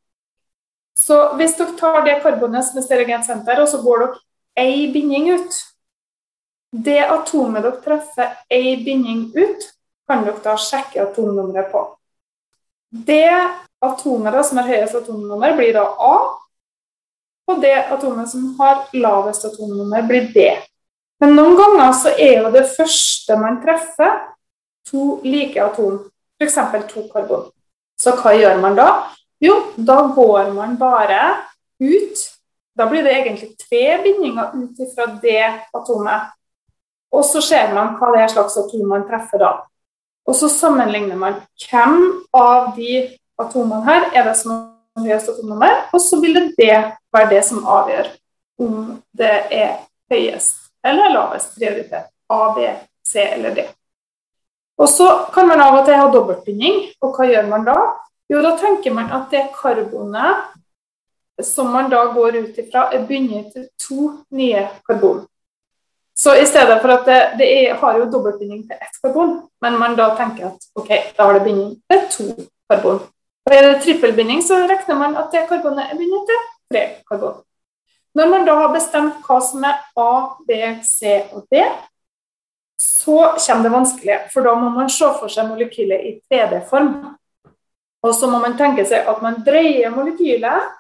Så 0.99 1.35
hvis 1.39 1.57
dere 1.59 1.77
tar 1.79 2.05
det 2.07 2.21
karbonet 2.23 2.67
som 2.69 2.79
er 2.79 2.87
stereogensenter, 2.87 3.61
og 3.61 3.69
så 3.69 3.81
går 3.83 4.05
dere 4.05 4.21
ei 4.65 4.91
binding 4.95 5.33
ut 5.35 5.63
Det 6.75 7.01
atomet 7.07 7.63
dere 7.63 7.81
treffer 7.83 8.33
ei 8.51 8.77
binding 8.83 9.29
ut, 9.35 9.67
kan 10.11 10.25
dere 10.27 10.43
da 10.43 10.57
sjekke 10.59 11.03
atomnummeret 11.05 11.71
på. 11.71 11.85
Det 12.91 13.31
atomet 13.85 14.35
da, 14.35 14.43
som 14.43 14.59
har 14.59 14.71
høyest 14.71 14.99
atomnummer, 14.99 15.55
blir 15.55 15.73
da 15.77 15.85
A. 15.87 16.17
Og 17.47 17.61
det 17.63 17.77
atomet 17.95 18.31
som 18.33 18.49
har 18.59 18.89
lavest 18.97 19.47
atomnummer, 19.47 20.03
blir 20.09 20.31
B. 20.35 20.49
Men 21.23 21.37
noen 21.39 21.55
ganger 21.59 21.95
så 21.95 22.15
er 22.19 22.41
jo 22.43 22.53
det 22.55 22.67
første 22.75 23.39
man 23.39 23.61
treffer, 23.63 24.19
to 24.91 25.21
like 25.25 25.61
atom 25.63 26.03
f.eks. 26.43 26.59
to 26.91 27.07
karbon. 27.13 27.54
Så 28.01 28.15
hva 28.19 28.35
gjør 28.37 28.61
man 28.63 28.79
da? 28.79 28.89
Jo, 29.43 29.59
da 29.77 30.01
går 30.15 30.53
man 30.55 30.77
bare 30.81 31.21
ut. 31.83 32.25
Da 32.75 32.87
blir 32.91 33.05
det 33.07 33.15
egentlig 33.15 33.53
tre 33.61 33.99
bindinger 34.03 34.55
ut 34.57 34.81
ifra 34.83 35.07
det 35.23 35.45
atomet. 35.75 36.33
Og 37.15 37.23
så 37.27 37.43
ser 37.45 37.71
man 37.75 37.95
hva 37.99 38.11
det 38.15 38.25
er 38.25 38.33
slags 38.33 38.57
atom 38.59 38.89
man 38.91 39.07
treffer 39.07 39.43
da. 39.43 39.53
Og 40.27 40.37
så 40.39 40.49
sammenligner 40.49 41.19
man 41.21 41.37
hvem 41.67 41.99
av 42.35 42.73
de 42.79 43.05
atomene 43.39 43.85
her 43.87 44.09
er 44.15 44.27
det 44.27 44.35
som 44.41 44.55
er 44.57 45.07
høyest 45.07 45.31
atomnummer, 45.35 45.85
og 45.93 46.01
så 46.01 46.19
vil 46.23 46.39
det 46.57 46.75
være 47.15 47.31
det 47.31 47.43
som 47.47 47.67
avgjør 47.67 48.11
om 48.63 48.77
det 49.19 49.35
er 49.53 49.73
høyest 50.11 50.71
eller 50.85 51.13
lavest 51.13 51.57
prioritet. 51.59 52.11
A, 52.33 52.55
B, 52.57 52.69
C 53.07 53.21
eller 53.35 53.55
D. 53.55 53.67
Og 54.79 54.89
så 54.91 55.09
kan 55.35 55.47
man 55.49 55.63
av 55.63 55.79
og 55.79 55.87
til 55.87 55.99
ha 55.99 56.09
dobbeltbinding, 56.11 56.81
og 57.03 57.15
hva 57.15 57.29
gjør 57.31 57.47
man 57.51 57.67
da? 57.69 57.77
Jo, 58.31 58.41
da 58.43 58.55
tenker 58.59 58.95
man 58.95 59.13
at 59.15 59.31
det 59.31 59.47
karbonet 59.55 60.51
som 61.43 61.71
man 61.73 61.91
da 61.91 62.05
går 62.15 62.37
ut 62.43 62.59
ifra, 62.59 62.89
er 62.95 63.07
bundet 63.07 63.53
til 63.53 63.69
to 63.81 64.11
nye 64.31 64.67
karbon. 64.87 65.25
Så 66.17 66.35
i 66.39 66.47
stedet 66.47 66.79
for 66.83 66.95
at 66.95 67.07
det, 67.07 67.21
det 67.39 67.49
er, 67.51 67.75
har 67.75 67.99
jo 67.99 68.11
dobbeltbinding 68.11 68.63
til 68.69 68.77
ett 68.79 69.01
karbon, 69.03 69.41
men 69.63 69.79
man 69.79 69.97
da 69.99 70.13
tenker 70.19 70.53
at 70.53 70.69
ok, 70.79 70.91
da 71.17 71.27
har 71.27 71.39
det 71.39 71.47
binding 71.47 71.73
til 71.91 72.05
to 72.11 72.29
karbon. 72.71 73.01
Og 73.45 73.55
er 73.55 73.67
det 73.67 73.83
trippelbinding, 73.83 74.45
så 74.47 74.63
regner 74.63 74.99
man 74.99 75.19
at 75.21 75.35
det 75.35 75.49
karbonet 75.49 75.91
er 75.91 75.99
bundet 75.99 76.31
til 76.31 76.45
tre 76.71 76.85
karbon. 77.11 77.43
Når 78.15 78.31
man 78.31 78.47
da 78.47 78.55
har 78.61 78.71
bestemt 78.75 79.27
hva 79.27 79.41
som 79.43 79.67
er 79.67 79.81
A, 79.99 80.13
B, 80.47 80.61
C 80.87 81.19
og 81.35 81.49
D, 81.51 81.65
så 82.85 83.19
kommer 83.47 83.67
det 83.67 83.75
vanskelige. 83.75 84.21
For 84.33 84.47
da 84.47 84.55
må 84.59 84.71
man 84.75 84.93
se 84.93 85.09
for 85.19 85.33
seg 85.33 85.49
molekylet 85.49 86.07
i 86.09 86.15
3D-form. 86.31 86.95
Og 88.05 88.13
så 88.13 88.29
må 88.29 88.41
man 88.43 88.57
tenke 88.61 88.85
seg 88.89 89.09
at 89.09 89.23
man 89.25 89.41
dreier 89.47 89.93
molekylet 89.95 90.73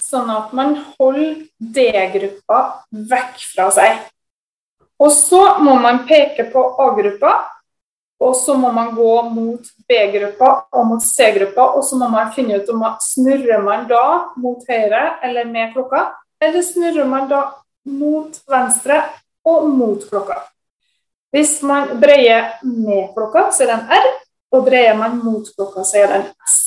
sånn 0.00 0.30
at 0.32 0.52
man 0.56 0.76
holder 0.96 1.40
D-gruppa 1.58 2.60
vekk 3.10 3.40
fra 3.52 3.68
seg. 3.74 4.04
Og 5.00 5.10
så 5.14 5.40
må 5.64 5.74
man 5.80 6.04
peke 6.08 6.46
på 6.52 6.62
A-gruppa, 6.84 7.32
og 8.20 8.34
så 8.36 8.54
må 8.60 8.68
man 8.76 8.92
gå 8.94 9.12
mot 9.32 9.70
B-gruppa 9.88 10.50
og 10.76 10.86
mot 10.90 11.04
C-gruppa, 11.04 11.70
og 11.76 11.84
så 11.88 11.96
må 12.00 12.10
man 12.12 12.32
finne 12.36 12.60
ut 12.60 12.68
om 12.72 12.82
man 12.84 12.98
snurrer 13.02 13.64
man 13.64 13.86
da 13.88 14.04
mot 14.36 14.60
høyre 14.68 15.02
eller 15.24 15.48
med 15.48 15.72
klokka, 15.74 16.04
eller 16.40 16.64
snurrer 16.64 17.08
man 17.08 17.30
da 17.32 17.46
mot 17.88 18.36
venstre 18.50 19.00
og 19.48 19.70
mot 19.72 20.04
klokka. 20.10 20.42
Hvis 21.34 21.60
man 21.62 21.94
breier 22.02 22.56
med 22.66 23.12
klokka, 23.14 23.48
så 23.54 23.64
er 23.64 23.70
det 23.70 23.76
en 23.76 23.92
R, 24.00 24.08
og 24.56 24.66
breier 24.66 24.96
man 24.98 25.20
mot 25.22 25.46
klokka, 25.54 25.84
så 25.86 26.02
er 26.02 26.10
det 26.10 26.18
en 26.20 26.28
S. 26.48 26.58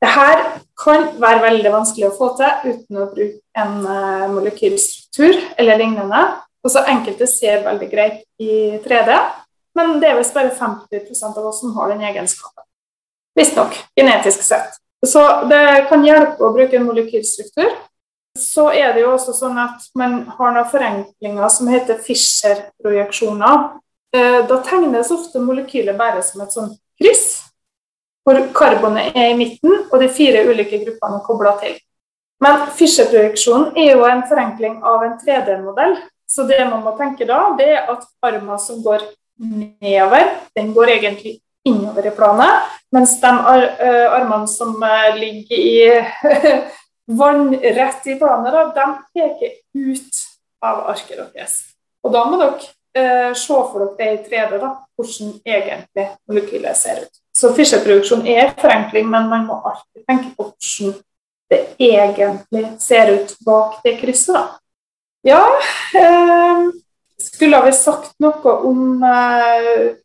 Dette 0.00 0.60
kan 0.80 1.10
være 1.20 1.42
veldig 1.44 1.72
vanskelig 1.74 2.08
å 2.08 2.14
få 2.16 2.30
til 2.38 2.70
uten 2.70 3.00
å 3.02 3.08
bruke 3.10 3.60
en 3.60 3.74
eh, 3.84 4.30
molekylstruktur 4.32 5.36
eller 5.60 5.80
lignende. 5.82 6.22
Også 6.64 6.86
enkelte 6.88 7.28
ser 7.28 7.64
veldig 7.66 7.88
greit 7.90 8.22
i 8.40 8.78
3D, 8.84 9.18
men 9.76 9.98
det 10.00 10.10
er 10.10 10.18
visst 10.18 10.36
bare 10.36 10.54
50% 10.56 11.40
av 11.40 11.50
oss 11.50 11.60
som 11.62 11.74
har 11.76 11.92
den 11.92 12.04
egenskapen. 12.08 12.64
Visstnok, 13.36 13.76
genetisk 13.96 14.42
sett. 14.44 14.80
Så 15.06 15.22
det 15.48 15.86
kan 15.88 16.04
hjelpe 16.04 16.44
å 16.44 16.52
bruke 16.52 16.76
en 16.76 16.88
molekylstruktur. 16.88 17.70
Så 18.38 18.68
er 18.70 18.94
det 18.94 19.02
jo 19.02 19.12
også 19.16 19.34
sånn 19.34 19.58
at 19.58 19.86
man 19.98 20.22
har 20.36 20.54
noen 20.54 20.68
forenklinger 20.70 21.50
som 21.50 21.70
heter 21.70 21.98
Fischer-projeksjoner. 22.04 23.64
Eh, 24.14 24.40
da 24.46 24.58
tegnes 24.66 25.10
ofte 25.14 25.42
molekylet 25.42 25.98
bare 25.98 26.22
som 26.26 26.42
et 26.44 26.54
sånt 26.54 26.78
kryss, 27.00 27.42
hvor 28.26 28.38
karbonet 28.54 29.16
er 29.16 29.32
i 29.32 29.38
midten 29.38 29.86
og 29.88 29.98
de 30.02 30.08
fire 30.12 30.44
ulike 30.46 30.78
gruppene 30.84 31.18
er 31.18 31.26
kobla 31.26 31.56
til. 31.62 31.76
Men 32.40 32.66
Fischer-projeksjonen 32.76 33.76
er 33.76 33.94
jo 33.96 34.06
en 34.08 34.24
forenkling 34.28 34.80
av 34.86 35.04
en 35.04 35.18
3D-modell, 35.20 35.98
så 36.30 36.46
det 36.48 36.62
man 36.70 36.84
må 36.86 36.94
tenke 36.98 37.26
da, 37.28 37.50
det 37.58 37.68
er 37.74 37.90
at 37.90 38.06
armen 38.24 38.58
som 38.62 38.78
går 38.84 39.02
nedover, 39.40 40.36
den 40.56 40.74
går 40.76 40.94
egentlig 40.96 41.40
innover 41.64 42.06
i 42.06 42.12
planet, 42.16 42.68
mens 42.92 43.16
de 43.20 43.30
eh, 43.30 44.06
armene 44.08 44.48
som 44.48 44.76
eh, 44.82 45.16
ligger 45.18 45.58
i 45.58 45.72
vannrett 47.18 48.06
i 48.06 48.16
planer, 48.20 48.58
de 48.74 48.86
peker 49.14 49.56
ut 49.74 50.20
av 50.62 50.84
arket 50.92 51.18
deres. 51.34 51.56
Og 52.04 52.12
da 52.14 52.24
må 52.28 52.38
dere 52.40 52.70
eh, 52.96 53.32
se 53.36 53.56
for 53.72 53.84
dere 53.84 53.96
det 53.98 54.10
i 54.14 54.20
3D, 54.28 54.60
da, 54.62 54.72
hvordan 54.96 55.32
egentlig 55.44 56.06
molekylet 56.28 56.78
ser 56.78 57.04
ut. 57.04 57.22
Så 57.36 57.52
Fischer-produksjon 57.56 58.26
er 58.28 58.54
forenkling, 58.58 59.08
men 59.10 59.28
man 59.30 59.46
må 59.48 59.60
alltid 59.70 60.04
tenke 60.08 60.34
på 60.36 60.50
hvordan 60.50 60.98
det 61.50 61.60
egentlig 61.82 62.64
ser 62.82 63.10
ut 63.16 63.34
bak 63.46 63.80
det 63.84 63.96
krysset. 64.00 64.36
da. 64.36 64.46
Ja, 65.26 65.42
eh, 65.98 66.70
skulle 67.20 67.60
vi 67.66 67.72
sagt 67.76 68.14
noe 68.22 68.54
om 68.64 69.02
eh, 69.04 69.96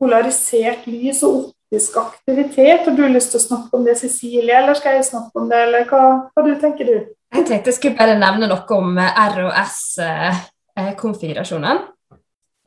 polarisert 0.00 0.86
lys 0.90 1.22
og 1.26 1.52
optisk 1.68 1.96
aktivitet? 1.96 2.80
Har 2.84 2.92
du 2.96 3.08
lyst 3.08 3.30
til 3.32 3.40
å 3.40 3.42
snakke 3.42 3.76
om 3.76 3.84
det, 3.84 3.94
Cecilie, 4.00 4.56
eller 4.56 4.74
skal 4.74 4.92
jeg 4.96 5.04
snakke 5.04 5.38
om 5.38 5.48
det, 5.50 5.56
eller 5.66 5.84
hva, 5.88 6.30
hva 6.32 6.42
du 6.44 6.54
tenker 6.60 6.84
du? 6.84 7.06
Jeg 7.34 7.44
tenkte 7.44 7.68
jeg 7.68 7.74
skulle 7.76 7.96
bare 7.98 8.18
nevne 8.18 8.46
noe 8.48 8.66
om 8.72 8.98
eh, 8.98 9.28
R- 9.28 9.44
og 9.44 9.52
S-konfigurasjonen. 9.66 11.78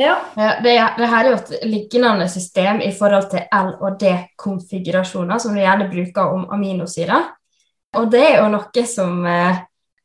Ja. 0.02 0.16
Det, 0.36 0.74
det 0.98 1.08
her 1.10 1.26
er 1.26 1.30
jo 1.32 1.38
et 1.40 1.52
lignende 1.66 2.28
system 2.30 2.82
i 2.82 2.92
forhold 2.94 3.30
til 3.34 3.42
L- 3.42 3.78
og 3.82 4.00
D-konfigurasjoner, 4.02 5.38
som 5.42 5.54
vi 5.58 5.62
gjerne 5.66 5.90
bruker 5.90 6.24
om 6.36 6.46
aminosyrer. 6.54 7.24
Og 7.98 8.12
det 8.12 8.22
er 8.22 8.38
jo 8.40 8.48
noe 8.54 8.86
som 8.88 9.26
eh, 9.26 9.56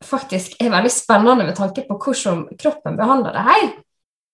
faktisk 0.04 0.52
er 0.60 0.70
veldig 0.72 0.90
spennende 0.92 1.44
med 1.44 1.56
tanke 1.56 1.82
på 1.84 1.94
hvordan 2.00 2.46
kroppen 2.56 2.96
behandler 2.96 3.32
det 3.36 3.44
her. 3.50 3.62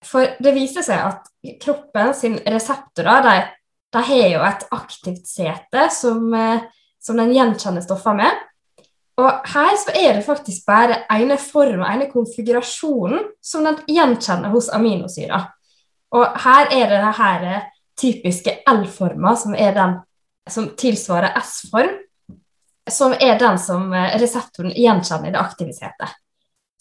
For 0.06 0.22
det 0.42 0.54
viser 0.54 0.82
seg 0.86 0.98
at 1.02 1.26
kroppen 1.62 2.14
sin 2.14 2.38
reseptorer 2.46 3.22
de, 3.26 3.36
de 3.92 4.02
har 4.08 4.28
jo 4.32 4.44
et 4.46 4.64
aktivt 4.72 5.26
sete 5.28 5.88
som, 5.92 6.32
eh, 6.34 6.64
som 7.02 7.18
den 7.20 7.34
gjenkjenner 7.34 7.84
stoffer 7.84 8.16
med. 8.16 8.44
Og 9.20 9.48
her 9.52 9.74
så 9.76 9.92
er 9.92 10.14
det 10.16 10.24
faktisk 10.24 10.64
bare 10.66 11.02
ene 11.12 11.36
form 11.38 11.82
og 11.82 11.90
ene 11.90 12.08
konfigurasjonen 12.10 13.26
som 13.44 13.66
den 13.68 13.82
gjenkjenner 13.86 14.54
hos 14.54 14.70
aminosyrer. 14.72 15.50
Og 16.16 16.40
her 16.44 16.72
er 16.72 16.88
det 16.88 17.02
denne 17.02 17.58
typiske 18.00 18.62
L-forma 18.68 19.36
som 19.36 19.54
som 20.50 20.68
tilsvarer 20.74 21.36
S-form 21.38 21.92
som 22.90 23.12
er 23.12 23.38
den 23.38 23.58
som 23.58 23.92
eh, 23.94 24.18
reseptoren 24.18 24.72
gjenkjenner 24.74 25.28
i 25.28 25.32
det 25.32 25.40
aktive 25.40 25.74
setet. 25.76 26.16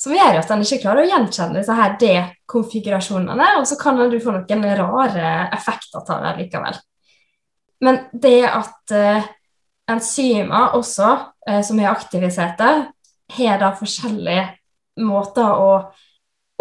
Som 0.02 0.16
gjør 0.16 0.40
at 0.40 0.50
den 0.50 0.64
ikke 0.66 0.80
klarer 0.82 1.04
å 1.04 1.10
gjenkjenne 1.12 1.62
disse 1.62 1.90
D-konfigurasjonene, 2.02 3.52
og 3.60 3.68
så 3.70 3.78
kan 3.78 4.02
du 4.10 4.18
få 4.24 4.34
noen 4.34 4.64
rare 4.80 5.34
effekter 5.54 6.02
av 6.02 6.24
det 6.26 6.32
likevel. 6.40 6.80
Men 7.82 8.04
det 8.14 8.44
at 8.48 8.94
uh, 8.94 9.30
enzymer 9.92 10.78
også, 10.78 11.12
uh, 11.50 11.62
som 11.66 11.80
er 11.82 12.30
setet, 12.30 12.92
har 13.32 13.62
da 13.62 13.72
forskjellige 13.78 14.48
måter 15.02 15.48
å 15.48 15.72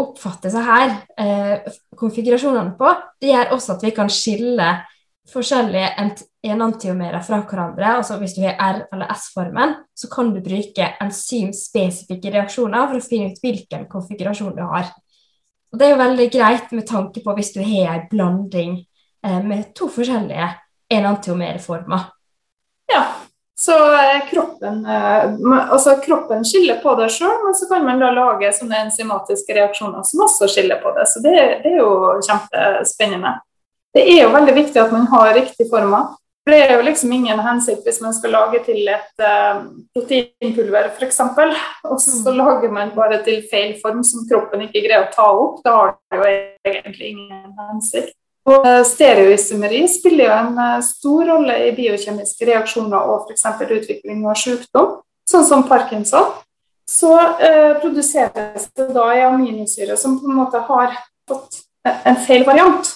oppfatte 0.00 0.52
seg 0.52 0.64
her 0.64 0.94
uh, 1.20 1.74
konfigurasjonene 1.98 2.76
på, 2.78 2.94
det 3.20 3.34
gjør 3.34 3.54
også 3.56 3.76
at 3.76 3.84
vi 3.84 3.92
kan 3.96 4.12
skille 4.12 4.70
forskjellige 5.30 5.90
enantiomerer 6.50 7.22
fra 7.22 7.40
hverandre, 7.44 7.96
altså 8.00 8.16
hvis 8.18 8.34
du 8.36 8.40
har 8.42 8.56
R- 8.58 8.86
eller 8.92 9.12
S-formen, 9.14 9.74
så 9.94 10.08
kan 10.12 10.32
du 10.34 10.40
bruke 10.42 10.88
enzymspesifikke 11.04 12.32
reaksjoner 12.34 12.88
for 12.88 12.98
å 12.98 13.04
finne 13.04 13.30
ut 13.30 13.42
hvilken 13.44 13.86
konfigurasjon 13.90 14.56
du 14.56 14.64
har. 14.72 14.90
Og 15.70 15.78
Det 15.78 15.86
er 15.86 15.92
jo 15.92 16.00
veldig 16.00 16.26
greit 16.34 16.72
med 16.74 16.86
tanke 16.88 17.22
på 17.22 17.34
hvis 17.36 17.52
du 17.54 17.60
har 17.62 17.92
en 17.94 18.08
blanding 18.10 18.72
eh, 18.80 19.42
med 19.44 19.70
to 19.76 19.86
forskjellige 19.92 20.48
enantiomerformer. 20.90 22.08
Ja, 22.92 23.04
så 23.60 23.92
eh, 23.92 24.28
kroppen, 24.30 24.86
eh, 24.86 25.70
altså 25.70 25.96
kroppen 26.04 26.44
skiller 26.44 26.80
på 26.82 26.94
det 26.96 27.10
sjøl, 27.12 27.42
men 27.44 27.54
så 27.54 27.68
kan 27.68 27.84
man 27.84 28.00
da 28.00 28.08
lage 28.16 28.52
sånne 28.56 28.86
enzymatiske 28.86 29.56
reaksjoner 29.56 30.06
som 30.08 30.24
også 30.24 30.48
skiller 30.48 30.80
på 30.80 30.94
det. 30.96 31.04
Så 31.10 31.20
det, 31.24 31.36
det 31.64 31.74
er 31.74 31.82
jo 31.82 31.92
kjempespennende. 32.24 33.34
Det 33.92 34.06
er 34.06 34.22
jo 34.22 34.32
veldig 34.32 34.54
viktig 34.56 34.80
at 34.80 34.94
man 34.94 35.06
har 35.12 35.34
riktig 35.36 35.66
forma. 35.70 36.06
For 36.40 36.54
det 36.54 36.60
er 36.64 36.78
jo 36.78 36.86
liksom 36.86 37.12
ingen 37.12 37.40
hensikt 37.44 37.84
hvis 37.84 38.00
man 38.00 38.14
skal 38.16 38.32
lage 38.32 38.62
til 38.64 38.88
et 38.88 39.22
uh, 39.22 39.60
proteinpulver 39.92 40.88
f.eks., 40.94 41.20
og 41.20 41.98
så 42.00 42.14
mm. 42.32 42.38
lager 42.38 42.72
man 42.72 42.94
bare 42.96 43.20
til 43.26 43.42
feil 43.50 43.74
form 43.82 44.00
som 44.06 44.24
kroppen 44.30 44.64
ikke 44.64 44.86
greier 44.86 45.04
å 45.04 45.12
ta 45.12 45.26
opp. 45.36 45.60
Da 45.66 45.76
har 45.76 45.92
det 45.98 46.22
jo 46.22 46.72
egentlig 46.72 47.12
ingen 47.12 47.52
hensikt. 47.68 48.16
Og 48.48 48.64
uh, 48.64 48.80
Stereoisomeri 48.86 49.82
spiller 49.90 50.28
jo 50.28 50.36
en 50.36 50.60
uh, 50.60 50.84
stor 50.84 51.26
rolle 51.28 51.56
i 51.66 51.72
biokjemiske 51.76 52.48
reaksjoner 52.48 53.10
og 53.12 53.28
f.eks. 53.28 53.44
utvikling 53.66 54.24
av 54.24 54.38
sykdom, 54.40 55.00
sånn 55.28 55.48
som 55.48 55.66
parkinson. 55.68 56.32
Så 56.90 57.12
produseres 57.78 58.64
det 58.74 58.88
da 58.90 59.04
i 59.14 59.20
aminosyre 59.22 59.94
som 59.94 60.16
på 60.18 60.26
en 60.26 60.40
måte 60.40 60.58
har 60.66 60.96
fått 61.30 61.60
en 61.86 62.18
feil 62.24 62.42
variant. 62.42 62.88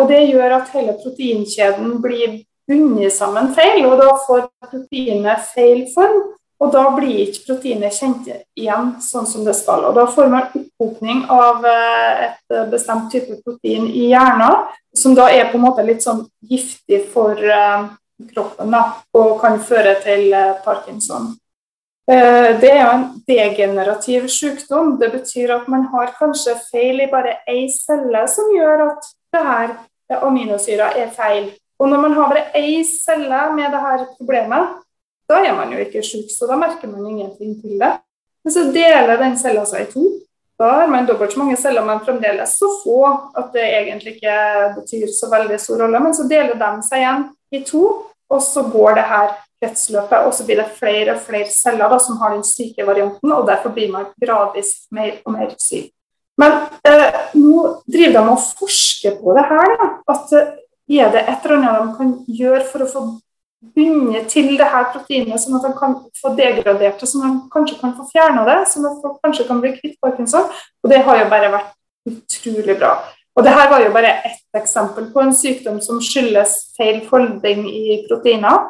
Og 0.00 0.06
det 0.08 0.22
gjør 0.30 0.54
at 0.56 0.70
hele 0.72 0.94
proteinkjeden 1.02 1.98
blir 2.00 2.38
bundet 2.64 3.12
sammen 3.12 3.50
feil, 3.52 3.84
og 3.90 4.00
da 4.00 4.14
får 4.24 4.46
proteinet 4.70 5.44
feil 5.52 5.84
form. 5.92 6.32
Og 6.62 6.70
da 6.70 6.82
blir 6.94 7.24
ikke 7.24 7.46
proteinet 7.48 7.96
kjent 7.96 8.28
igjen 8.54 8.92
sånn 9.02 9.26
som 9.26 9.42
det 9.46 9.56
skal. 9.58 9.82
Og 9.88 9.96
da 9.98 10.04
får 10.06 10.28
man 10.30 10.52
opphopning 10.52 11.24
av 11.32 11.64
eh, 11.66 12.28
et 12.28 12.54
bestemt 12.70 13.08
type 13.10 13.40
protein 13.42 13.88
i 13.90 14.12
hjernen, 14.12 14.68
som 14.94 15.16
da 15.18 15.26
er 15.32 15.50
på 15.50 15.58
en 15.58 15.64
måte 15.66 15.82
litt 15.86 16.04
sånn 16.04 16.22
giftig 16.46 17.02
for, 17.10 17.34
eh, 17.34 17.88
kroppen 18.34 18.70
da, 18.70 18.82
og 19.18 19.40
kan 19.42 19.58
føre 19.62 19.96
til 20.04 20.32
eh, 20.32 20.52
parkinson. 20.64 21.32
Eh, 22.10 22.58
det 22.60 22.70
er 22.70 22.80
jo 22.82 22.92
en 22.92 23.08
degenerativ 23.28 24.28
sykdom. 24.32 24.96
Det 25.00 25.12
betyr 25.12 25.54
at 25.56 25.68
man 25.72 25.88
har 25.92 26.14
kanskje 26.18 26.56
feil 26.68 27.02
i 27.02 27.10
bare 27.10 27.38
ei 27.48 27.66
celle 27.72 28.26
som 28.30 28.50
gjør 28.54 28.86
at 28.90 29.10
det 29.32 29.42
her 29.48 29.74
aminosyra 30.22 30.92
er 30.98 31.12
feil. 31.14 31.52
Og 31.80 31.88
når 31.90 32.02
man 32.04 32.16
har 32.18 32.30
bare 32.30 32.48
ei 32.58 32.82
celle 32.86 33.44
med 33.56 33.70
det 33.72 33.82
her 33.82 34.06
problemet, 34.18 34.80
da 35.32 35.42
er 35.42 35.56
man 35.56 35.72
jo 35.72 35.80
ikke 35.82 36.04
syk, 36.04 36.28
så 36.30 36.48
da 36.50 36.58
merker 36.60 36.90
man 36.90 37.08
ingenting 37.08 37.56
til 37.62 37.78
det. 37.80 37.92
Men 38.42 38.54
så 38.54 38.66
deler 38.74 39.20
den 39.20 39.38
cella 39.38 39.64
seg 39.68 39.86
i 39.86 39.92
to. 39.92 40.04
Da 40.60 40.70
har 40.78 40.90
man 40.90 41.06
dobbelt 41.08 41.32
så 41.32 41.40
mange 41.40 41.56
celler, 41.58 41.84
men 41.86 42.02
fremdeles 42.06 42.56
så 42.58 42.68
få 42.82 42.98
at 43.38 43.54
det 43.54 43.64
egentlig 43.66 44.16
ikke 44.16 44.36
betyr 44.76 45.08
så 45.10 45.30
veldig 45.32 45.58
stor 45.58 45.84
rolle. 45.84 46.02
Men 46.02 46.14
så 46.14 46.26
deler 46.30 46.58
de 46.58 46.70
seg 46.86 47.02
igjen 47.02 47.24
i 47.54 47.62
to, 47.66 47.86
og 48.32 48.44
så 48.44 48.62
går 48.70 48.98
det 48.98 49.08
her 49.10 49.32
kretsløpet, 49.62 50.26
og 50.26 50.34
så 50.34 50.46
blir 50.46 50.60
det 50.62 50.68
flere 50.76 51.16
og 51.16 51.24
flere 51.24 51.50
celler 51.50 51.90
da, 51.90 51.98
som 52.02 52.18
har 52.22 52.34
den 52.34 52.46
syke 52.46 52.86
varianten, 52.86 53.32
og 53.32 53.46
derfor 53.48 53.74
blir 53.74 53.90
man 53.92 54.08
gradvis 54.22 54.72
mer 54.94 55.18
og 55.24 55.36
mer 55.36 55.52
syk. 55.62 55.90
Men 56.40 56.64
eh, 56.88 57.18
nå 57.36 57.66
driver 57.86 58.14
de 58.16 58.22
og 58.32 58.46
forsker 58.60 59.18
på 59.20 59.34
det 59.36 59.44
her. 59.50 59.74
Da, 59.78 59.90
at 60.14 60.32
eh, 60.38 60.54
er 61.02 61.12
det 61.14 61.26
et 61.26 61.44
eller 61.46 61.58
annet 61.58 61.90
de 61.90 61.98
kan 61.98 62.14
gjøre 62.40 62.64
for 62.70 62.84
å 62.84 62.90
få 62.90 63.04
bundet 63.62 64.28
til 64.32 64.52
det 64.58 64.66
her 64.68 64.88
proteinet, 64.92 65.40
sånn 65.40 65.56
at 65.58 65.66
han 65.68 65.76
kan 65.78 65.96
få 66.18 66.34
degradert 66.38 67.00
det, 67.00 67.08
sånn 67.08 67.22
at 67.22 67.28
han 67.28 67.40
kanskje 67.52 67.78
kan 67.80 67.94
få 67.96 68.08
fjerna 68.10 68.44
det, 68.48 68.58
sånn 68.72 68.88
at 68.90 69.00
folk 69.04 69.22
kanskje 69.24 69.46
kan 69.48 69.62
bli 69.62 69.74
kvitt 69.78 69.98
parkinson. 70.02 70.50
Og 70.82 70.92
det 70.92 71.02
har 71.06 71.22
jo 71.22 71.30
bare 71.30 71.52
vært 71.54 71.74
utrolig 72.10 72.76
bra. 72.80 72.96
Og 73.32 73.46
det 73.46 73.54
her 73.54 73.70
var 73.70 73.80
jo 73.80 73.92
bare 73.94 74.12
ett 74.28 74.58
eksempel 74.60 75.08
på 75.12 75.22
en 75.22 75.32
sykdom 75.36 75.78
som 75.84 76.02
skyldes 76.04 76.74
feil 76.76 77.00
folding 77.08 77.64
i 77.70 78.02
proteiner. 78.08 78.66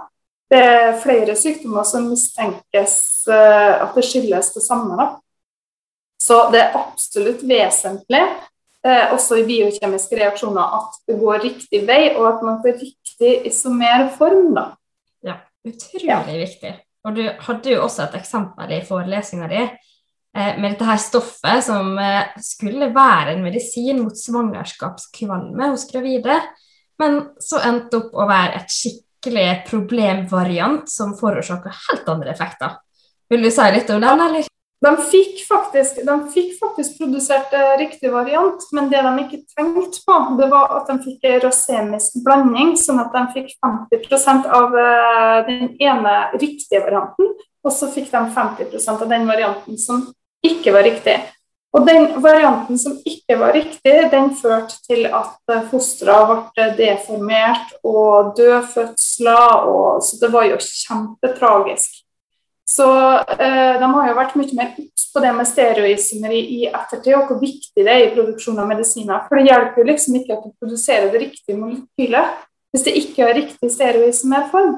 Det 0.52 0.60
er 0.60 1.00
flere 1.02 1.34
sykdommer 1.38 1.86
som 1.88 2.10
mistenkes 2.10 2.94
eh, 3.32 3.82
at 3.82 3.96
det 3.96 4.04
skyldes 4.06 4.52
det 4.54 4.62
samme. 4.62 4.98
Da. 5.00 5.08
Så 6.22 6.44
det 6.52 6.60
er 6.60 6.76
absolutt 6.78 7.42
vesentlig, 7.48 8.22
eh, 8.86 9.14
også 9.16 9.40
i 9.40 9.46
biokjemiske 9.48 10.20
reaksjoner, 10.20 10.76
at 10.78 11.00
det 11.08 11.18
går 11.18 11.42
riktig 11.48 11.82
vei, 11.88 12.02
og 12.14 12.28
at 12.28 12.44
man 12.46 12.60
får 12.62 12.78
riktig 12.84 13.32
isomerform. 13.48 14.52
Da. 14.54 14.68
Utrolig 15.68 16.08
ja. 16.08 16.22
viktig. 16.26 16.72
Og 17.06 17.16
du 17.16 17.22
hadde 17.46 17.72
jo 17.72 17.84
også 17.84 18.06
et 18.06 18.18
eksempel 18.20 18.74
i 18.76 18.82
forelesninga 18.86 19.48
di 19.50 19.60
eh, 19.62 20.52
med 20.58 20.68
dette 20.68 20.86
her 20.86 21.00
stoffet 21.02 21.64
som 21.66 21.96
skulle 22.42 22.92
være 22.94 23.34
en 23.34 23.42
medisin 23.46 24.02
mot 24.04 24.18
svangerskapskvalme 24.18 25.72
hos 25.72 25.88
gravide, 25.90 26.38
men 27.02 27.18
så 27.42 27.62
endte 27.66 27.98
opp 27.98 28.14
å 28.14 28.28
være 28.30 28.62
et 28.62 28.74
skikkelig 28.74 29.48
problemvariant 29.66 30.86
som 30.90 31.16
forårsaker 31.18 31.74
helt 31.88 32.14
andre 32.14 32.34
effekter. 32.34 32.78
Vil 33.32 33.46
du 33.46 33.50
si 33.50 33.68
litt 33.74 33.90
om 33.90 34.02
den, 34.02 34.26
eller? 34.28 34.51
De 34.82 34.90
fikk 35.12 35.44
faktisk, 35.46 36.00
de 36.02 36.14
fikk 36.34 36.56
faktisk 36.58 36.96
produsert 36.98 37.52
eh, 37.54 37.74
riktig 37.78 38.10
variant, 38.10 38.64
men 38.74 38.88
det 38.90 39.02
de 39.06 39.12
ikke 39.22 39.42
tenkte 39.54 40.00
på, 40.02 40.16
det 40.40 40.48
var 40.50 40.72
at 40.80 40.90
de 40.90 40.96
fikk 41.04 41.28
rosemisk 41.44 42.16
blanding, 42.24 42.72
sånn 42.80 42.98
at 42.98 43.14
de 43.14 43.22
fikk 43.36 43.52
50% 43.62 44.48
av 44.50 44.74
eh, 44.82 45.36
den 45.46 45.68
ene 45.78 46.16
riktige 46.34 46.82
varianten, 46.82 47.30
og 47.62 47.76
så 47.76 47.92
fikk 47.94 48.10
de 48.10 48.24
50% 48.34 49.06
av 49.06 49.14
den 49.14 49.30
varianten 49.30 49.78
som 49.78 50.08
ikke 50.42 50.74
var 50.74 50.88
riktig. 50.88 51.20
Og 51.72 51.86
den 51.86 52.10
varianten 52.20 52.76
som 52.76 52.98
ikke 53.08 53.38
var 53.40 53.54
riktig, 53.56 53.94
den 54.12 54.32
førte 54.36 54.76
til 54.84 55.06
at 55.08 55.52
fostra 55.70 56.18
ble 56.28 56.66
deformert 56.76 57.72
og 57.86 58.34
dødfødsler. 58.36 59.70
Og, 59.70 60.02
så 60.04 60.18
det 60.20 60.32
var 60.34 60.50
jo 60.50 60.58
kjempetragisk. 60.60 62.01
Så 62.72 62.88
eh, 63.18 63.74
de 63.80 63.88
har 63.94 64.06
jo 64.08 64.16
vært 64.16 64.36
mye 64.38 64.56
mer 64.56 64.70
obs 64.80 65.08
på 65.12 65.20
det 65.20 65.32
med 65.36 65.48
stereoisomeri 65.48 66.38
i 66.56 66.60
ettertid, 66.70 67.12
og 67.18 67.28
hvor 67.28 67.40
viktig 67.42 67.84
det 67.84 67.92
er 67.92 68.04
i 68.06 68.14
produksjon 68.14 68.62
av 68.62 68.70
medisiner. 68.70 69.26
For 69.28 69.36
det 69.36 69.50
hjelper 69.50 69.82
jo 69.82 69.88
liksom 69.90 70.16
ikke 70.20 70.38
at 70.38 70.46
du 70.46 70.54
produserer 70.62 71.10
det 71.12 71.20
riktige 71.26 71.58
molekylet 71.58 72.40
hvis 72.72 72.86
det 72.86 72.94
ikke 73.02 73.26
har 73.26 73.36
riktig 73.36 73.68
stereoisomerform. 73.74 74.72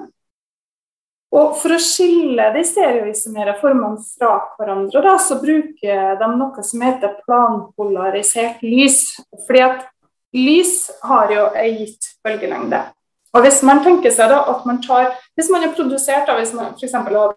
Og 1.35 1.55
For 1.59 1.75
å 1.75 1.83
skille 1.83 2.49
de 2.55 2.63
stereoisomere 2.67 3.57
formene 3.61 4.03
fra 4.17 4.37
hverandre, 4.59 5.03
da, 5.03 5.15
så 5.19 5.39
bruker 5.43 6.19
de 6.19 6.29
noe 6.35 6.67
som 6.67 6.83
heter 6.87 7.17
planpolarisert 7.23 8.63
lys. 8.67 9.01
Fordi 9.47 9.63
at 9.67 9.87
lys 10.35 10.77
har 11.07 11.31
jo 11.35 11.49
en 11.55 11.81
gitt 11.81 12.11
bølgelengde. 12.27 12.85
Og 13.35 13.43
Hvis 13.43 13.63
man 13.67 13.83
tenker 13.83 14.15
seg 14.15 14.31
da 14.31 14.45
at 14.53 14.63
man 14.67 14.79
tar, 14.83 15.11
hvis 15.35 15.51
man 15.51 15.65
har 15.65 15.75
produsert 15.75 16.29
da, 16.29 16.37
hvis 16.39 16.55
man 16.55 16.75
f.eks. 16.79 16.93
har 16.95 17.35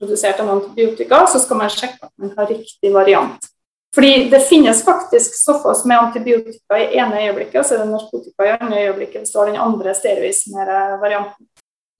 produsert 0.00 0.40
en 0.40 0.54
antibiotika, 0.54 1.26
så 1.28 1.40
skal 1.42 1.60
man 1.60 1.72
sjekke 1.72 2.00
at 2.06 2.12
man 2.16 2.32
har 2.36 2.48
riktig 2.48 2.92
variant. 2.94 3.48
Fordi 3.94 4.28
det 4.30 4.40
finnes 4.48 4.80
faktisk 4.84 5.34
stoffer 5.34 5.74
som 5.74 5.92
er 5.92 6.02
antibiotika 6.02 6.78
i 6.80 6.96
ene 7.00 7.22
øyeblikket, 7.26 7.60
og 7.60 7.66
så 7.66 7.76
er 7.76 7.84
det 7.84 7.92
narkotika 7.92 8.46
i 8.46 8.56
andre 8.56 8.82
øyeblikket 8.86 9.24
hvis 9.24 9.32
du 9.32 9.38
har 9.40 9.50
den 9.50 9.60
andre 9.64 9.94
stereoisomere 9.96 10.80
varianten. 11.02 11.48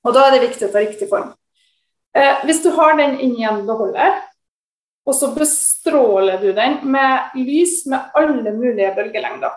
Og 0.05 0.15
da 0.15 0.27
er 0.27 0.37
det 0.37 0.45
viktig 0.47 0.69
å 0.69 0.73
ta 0.73 0.83
riktig 0.85 1.09
form. 1.11 1.33
Eh, 2.17 2.45
hvis 2.49 2.63
du 2.65 2.71
har 2.77 2.97
den 2.97 3.19
inni 3.25 3.45
en 3.49 3.65
beholder, 3.67 4.21
og 5.09 5.17
så 5.17 5.31
bestråler 5.33 6.41
du 6.43 6.53
den 6.53 6.81
med 6.93 7.33
lys 7.41 7.87
med 7.89 8.13
alle 8.17 8.53
mulige 8.53 8.93
bølgelengder 8.97 9.57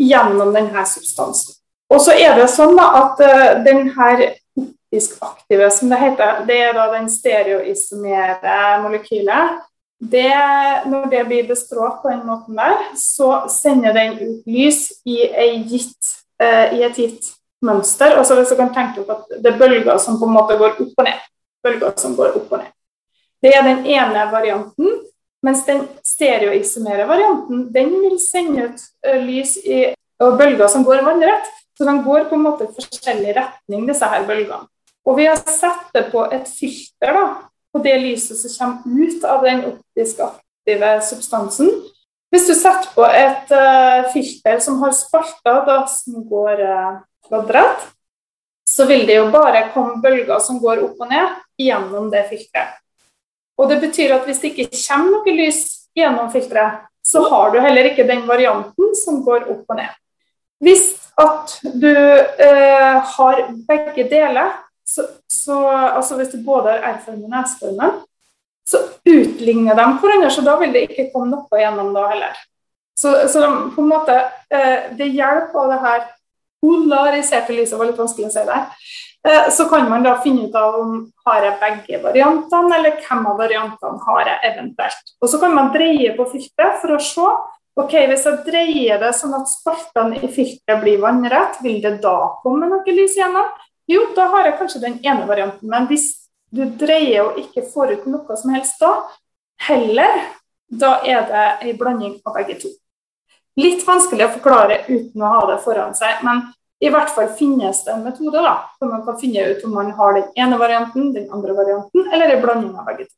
gjennom 0.00 0.50
denne 0.54 0.84
substansen. 0.86 1.59
Og 1.90 2.00
så 2.02 2.14
er 2.14 2.36
det 2.38 2.50
sånn 2.52 2.76
da, 2.78 2.86
at 3.00 3.24
uh, 3.24 3.48
den 3.66 3.90
her 3.96 4.22
optisk 4.60 5.18
aktive, 5.22 5.70
som 5.74 5.90
det 5.90 5.98
heter, 6.00 6.44
det 6.46 6.60
er 6.68 6.76
da 6.76 6.86
den 6.94 7.10
stereoisomere 7.10 8.60
molekylet. 8.84 9.58
Det, 10.00 10.30
når 10.88 11.10
det 11.12 11.24
blir 11.28 11.48
bestrålt 11.50 12.00
på 12.00 12.08
den 12.08 12.22
måten 12.24 12.56
der, 12.56 12.78
så 12.96 13.44
sender 13.52 13.92
den 13.92 14.16
ut 14.22 14.48
lys 14.48 14.86
i, 15.04 15.18
gitt, 15.68 16.14
uh, 16.40 16.72
i 16.72 16.82
et 16.86 16.96
gitt 16.96 17.34
mønster. 17.62 18.16
Og 18.18 18.26
så 18.26 18.38
hvis 18.38 18.52
du 18.52 18.56
kan 18.58 18.72
tenke 18.74 19.02
deg 19.02 19.12
at 19.12 19.42
det 19.42 19.52
er 19.52 19.60
bølger 19.60 20.00
som 20.00 20.18
på 20.20 20.28
en 20.28 20.36
måte 20.38 20.56
går 20.60 20.78
opp 20.80 21.02
og 21.02 21.06
ned. 21.06 21.28
Bølger 21.60 21.94
som 22.00 22.16
går 22.16 22.38
opp 22.40 22.54
og 22.54 22.62
ned. 22.62 22.72
Det 23.40 23.54
er 23.56 23.64
den 23.66 23.86
ene 23.88 24.26
varianten. 24.32 25.00
Mens 25.44 25.62
den 25.64 25.86
stereoisomere 26.04 27.06
varianten 27.08 27.64
den 27.72 27.94
vil 28.02 28.18
sende 28.20 28.68
ut 28.68 28.82
lys 29.24 29.56
i 29.64 29.86
bølger 30.20 30.68
som 30.68 30.84
går 30.84 31.04
vannrett. 31.06 31.48
Så 31.80 31.86
de 31.88 31.94
går 32.04 32.26
på 32.28 32.36
en 32.36 32.42
måte 32.44 32.66
i 32.66 32.74
forskjellig 32.76 33.32
retning, 33.38 33.86
disse 33.88 34.04
her 34.04 34.26
bølgene. 34.28 34.66
Og 35.08 35.16
vi 35.16 35.24
har 35.30 35.38
sett 35.40 35.86
det 35.94 36.10
på 36.12 36.26
et 36.28 36.48
filter 36.52 37.14
da, 37.16 37.22
på 37.72 37.80
det 37.80 37.94
lyset 38.02 38.36
som 38.42 38.74
kommer 38.84 39.08
ut 39.08 39.24
av 39.24 39.46
den 39.46 39.62
optisk 39.70 40.20
aktive 40.26 40.90
substansen. 41.08 41.70
Hvis 42.30 42.44
du 42.50 42.52
setter 42.52 42.92
på 42.92 43.06
et 43.08 43.48
uh, 43.56 44.10
filter 44.12 44.60
som 44.60 44.76
har 44.84 44.92
spalter 44.94 45.64
da, 45.66 45.78
som 45.88 46.20
går 46.28 46.60
uh, 46.60 47.80
så 48.68 48.84
vil 48.86 49.06
det 49.08 49.16
jo 49.16 49.30
bare 49.32 49.70
komme 49.74 50.02
bølger 50.04 50.38
som 50.44 50.60
går 50.60 50.84
opp 50.84 51.00
og 51.00 51.10
ned 51.10 51.40
gjennom 51.58 52.12
det 52.12 52.26
filteret. 52.28 52.76
Og 53.56 53.72
det 53.72 53.80
betyr 53.80 54.14
at 54.18 54.28
hvis 54.28 54.40
det 54.44 54.52
ikke 54.52 54.68
kommer 54.76 55.16
noe 55.16 55.34
lys 55.36 55.64
gjennom 55.96 56.28
filteret, 56.32 56.84
så 57.00 57.24
har 57.32 57.50
du 57.50 57.58
heller 57.64 57.88
ikke 57.88 58.06
den 58.08 58.26
varianten 58.28 58.94
som 59.00 59.24
går 59.24 59.48
opp 59.48 59.64
og 59.72 59.80
ned. 59.80 59.90
Hvis 60.60 60.92
at 61.20 61.56
du 61.62 61.92
eh, 61.92 63.00
har 63.14 63.42
begge 63.68 64.06
deler, 64.10 64.54
så, 64.84 65.06
så, 65.30 65.58
altså 65.70 66.16
hvis 66.18 66.32
du 66.34 66.40
både 66.44 66.72
har 66.72 66.86
R-formen 66.94 67.30
og 67.30 67.42
S-formen, 67.44 67.98
så 68.70 68.80
utligner 69.08 69.76
de 69.78 69.86
hverandre, 70.02 70.30
så 70.30 70.44
da 70.46 70.56
vil 70.60 70.72
det 70.74 70.86
ikke 70.88 71.10
komme 71.12 71.30
noe 71.32 71.60
gjennom 71.60 71.92
da 71.94 72.06
heller. 72.12 72.40
Så, 72.98 73.12
så 73.32 73.42
de, 73.42 73.52
på 73.74 73.82
en 73.82 73.92
måte, 73.92 74.16
eh, 74.52 74.90
det 74.98 75.12
hjelper 75.14 75.62
av 75.62 75.70
det 75.72 75.78
her 75.84 76.02
polariserte 76.60 77.56
lyset, 77.56 77.78
var 77.78 77.88
litt 77.88 78.00
vanskelig 78.00 78.28
å 78.28 78.34
si 78.34 78.44
der. 78.48 78.66
Eh, 79.28 79.48
så 79.52 79.66
kan 79.70 79.88
man 79.90 80.04
da 80.04 80.16
finne 80.24 80.48
ut 80.48 80.56
av 80.56 80.76
om 80.80 80.98
har 81.26 81.46
jeg 81.46 81.60
begge 81.62 82.02
variantene, 82.04 82.76
eller 82.76 83.00
hvem 83.04 83.26
av 83.30 83.40
variantene 83.40 84.04
har 84.06 84.28
jeg 84.28 84.52
eventuelt. 84.52 85.14
Og 85.20 85.32
Så 85.32 85.40
kan 85.40 85.54
man 85.56 85.72
dreie 85.74 86.14
på 86.16 86.28
filteret 86.32 86.80
for 86.82 86.96
å 86.96 87.00
se. 87.04 87.30
Ok, 87.78 87.94
Hvis 88.10 88.26
jeg 88.26 88.42
dreier 88.46 89.00
det 89.02 89.12
sånn 89.18 89.34
at 89.38 89.50
spaltene 89.50 90.20
i 90.20 90.28
filteret 90.28 90.82
blir 90.82 91.00
vannrett, 91.02 91.60
vil 91.62 91.80
det 91.82 91.98
da 92.02 92.36
komme 92.42 92.68
noe 92.70 92.96
lys 92.96 93.16
igjennom? 93.18 93.48
Jo, 93.90 94.04
da 94.14 94.28
har 94.34 94.46
jeg 94.46 94.58
kanskje 94.58 94.84
den 94.84 94.98
ene 95.02 95.26
varianten. 95.26 95.68
Men 95.70 95.88
hvis 95.90 96.12
du 96.50 96.64
dreier 96.78 97.30
og 97.30 97.38
ikke 97.40 97.66
får 97.72 97.96
ut 97.96 98.06
noe 98.10 98.36
som 98.38 98.52
helst 98.54 98.78
da, 98.82 98.92
heller, 99.66 100.22
da 100.70 101.00
er 101.06 101.26
det 101.26 101.48
en 101.70 101.78
blanding 101.78 102.14
av 102.26 102.38
begge 102.38 102.60
to. 102.62 102.70
Litt 103.60 103.82
vanskelig 103.86 104.28
å 104.28 104.34
forklare 104.36 104.84
uten 104.88 105.22
å 105.22 105.32
ha 105.34 105.40
det 105.50 105.58
foran 105.64 105.96
seg, 105.98 106.22
men 106.26 106.46
i 106.80 106.88
hvert 106.88 107.10
fall 107.12 107.28
finnes 107.36 107.82
det 107.84 107.92
en 107.92 108.04
metode 108.06 108.40
da, 108.40 108.54
hvor 108.78 108.92
man 108.92 109.02
kan 109.04 109.18
finne 109.20 109.42
ut 109.50 109.64
om 109.66 109.74
man 109.76 109.90
har 109.98 110.14
den 110.16 110.30
ene 110.38 110.58
varianten, 110.60 111.10
den 111.12 111.26
andre 111.34 111.56
varianten, 111.58 112.06
eller 112.08 112.36
en 112.36 112.44
blanding 112.44 112.70
av 112.78 112.86
begge 112.88 113.08
to. 113.08 113.16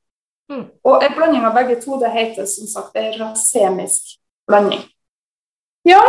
Mm. 0.52 0.64
Og 0.88 1.04
en 1.04 1.14
blanding 1.16 1.44
av 1.46 1.54
begge 1.54 1.76
to 1.84 2.00
det 2.00 2.10
heter 2.16 2.48
som 2.50 2.66
sagt 2.68 2.96
en 2.98 3.12
rasemisk 3.20 4.16
blanding. 4.48 4.82
Ja, 5.82 6.02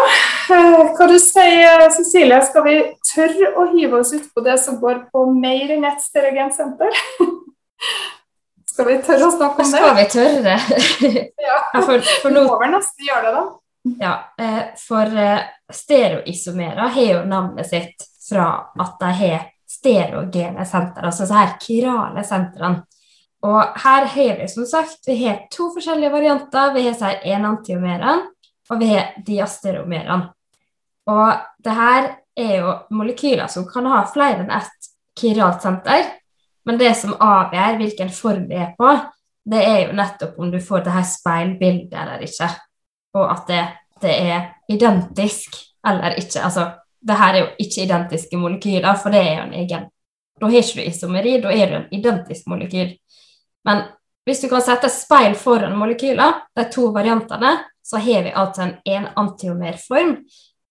eh, 0.54 0.76
hva 0.94 1.08
du 1.10 1.16
sier 1.18 1.88
Cecilie? 1.96 2.38
Skal 2.46 2.66
vi 2.68 2.76
tørre 3.10 3.54
å 3.58 3.66
hive 3.72 4.04
oss 4.04 4.14
ut 4.14 4.28
på 4.34 4.44
det 4.46 4.60
som 4.62 4.78
går 4.82 5.08
på 5.14 5.26
mer 5.34 5.74
enn 5.74 5.88
ett 5.90 6.04
stereogensenter? 6.04 6.94
Skal 8.74 8.88
vi 8.90 9.00
tørre 9.06 9.30
å 9.30 9.34
snakke 9.34 9.66
om 9.66 9.72
det? 9.74 9.82
Skal 9.82 9.98
vi 9.98 10.06
tørre 10.14 10.44
det? 10.50 11.26
ja. 11.46 11.58
for, 11.74 12.06
for 12.22 12.34
nå, 12.34 12.46
vel 12.62 12.74
nesten 12.74 13.10
gjøre 13.10 13.26
det, 13.26 13.34
da. 13.40 13.44
Ja, 14.00 14.14
eh, 14.40 14.62
for 14.80 15.18
eh, 15.20 15.42
stereoisomerer 15.74 16.94
har 16.96 17.10
jo 17.10 17.24
navnet 17.28 17.70
sitt 17.70 18.06
fra 18.24 18.48
at 18.80 18.96
de 19.02 19.12
har 19.20 19.50
stereogene 19.68 20.66
senter, 20.70 21.06
altså 21.10 21.26
så 21.28 21.42
her 21.42 21.56
kirale 21.62 22.24
sentrene. 22.26 22.86
Og 23.44 23.80
her 23.84 24.06
har 24.08 24.38
vi 24.40 24.48
som 24.48 24.66
sagt 24.66 25.08
vi 25.08 25.18
har 25.26 25.46
to 25.52 25.70
forskjellige 25.76 26.12
varianter. 26.14 26.74
Vi 26.74 26.86
har 26.88 26.96
så 26.96 27.12
enantiomerene, 27.28 28.30
og 28.70 28.80
vi 28.80 28.88
har 28.94 29.18
diasteromerene. 29.26 30.32
Og 31.12 31.34
det 31.64 31.74
her 31.76 32.10
er 32.40 32.54
jo 32.62 32.76
molekyler 32.96 33.52
som 33.52 33.68
kan 33.68 33.90
ha 33.92 34.06
flere 34.08 34.46
enn 34.46 34.54
ett 34.56 34.92
kiralt 35.20 35.62
senter. 35.62 36.06
Men 36.64 36.80
det 36.80 36.94
som 36.96 37.18
avgjør 37.20 37.82
hvilken 37.82 38.14
form 38.16 38.48
det 38.48 38.62
er 38.64 38.72
på, 38.78 38.94
det 39.52 39.60
er 39.60 39.80
jo 39.88 39.98
nettopp 39.98 40.40
om 40.40 40.52
du 40.52 40.62
får 40.64 40.86
det 40.86 40.94
her 40.96 41.08
speilbildet 41.08 41.98
eller 42.00 42.24
ikke. 42.24 42.48
Og 43.20 43.28
at 43.28 43.50
det, 43.52 43.64
det 44.02 44.14
er 44.32 44.46
identisk 44.72 45.60
eller 45.88 46.16
ikke. 46.16 46.40
Altså, 46.40 46.70
det 47.04 47.20
her 47.20 47.34
er 47.34 47.42
jo 47.42 47.50
ikke 47.60 47.84
identiske 47.84 48.40
molekyler, 48.40 48.96
for 48.96 49.12
det 49.12 49.20
er 49.20 49.36
jo 49.42 49.50
en 49.50 49.60
egen 49.66 49.90
Da 50.42 50.48
har 50.50 50.64
ikke 50.64 50.82
du 50.82 50.88
isomeri, 50.90 51.34
da 51.44 51.52
er 51.54 51.70
du 51.70 51.76
en 51.78 51.92
identisk 51.94 52.48
molekyl. 52.50 52.96
Men 53.68 53.86
hvis 54.28 54.42
du 54.42 54.48
kan 54.52 54.64
sette 54.64 54.90
speil 54.92 55.36
foran 55.36 55.76
molekyler, 55.78 56.42
de 56.56 56.66
to 56.72 56.90
variantene, 56.96 57.58
så 57.84 58.00
har 58.00 58.24
vi 58.24 58.32
altså 58.32 58.70
en 58.86 59.08
antiomerform. 59.20 60.18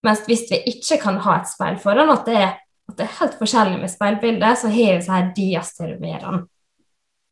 Mens 0.02 0.24
hvis 0.26 0.46
vi 0.50 0.62
ikke 0.72 0.98
kan 1.02 1.20
ha 1.22 1.38
et 1.40 1.50
speil 1.50 1.76
foran, 1.82 2.10
at 2.10 2.24
det 2.26 2.38
er 2.40 2.52
at 2.92 2.98
det 2.98 3.06
er 3.06 3.18
helt 3.20 3.38
forskjellig 3.40 3.78
med 3.80 3.90
speilbildet, 3.90 4.58
så 4.58 4.68
har 4.68 4.96
vi 4.96 5.04
så 5.04 5.12
her 5.12 5.30
diasteromerene. 5.36 6.42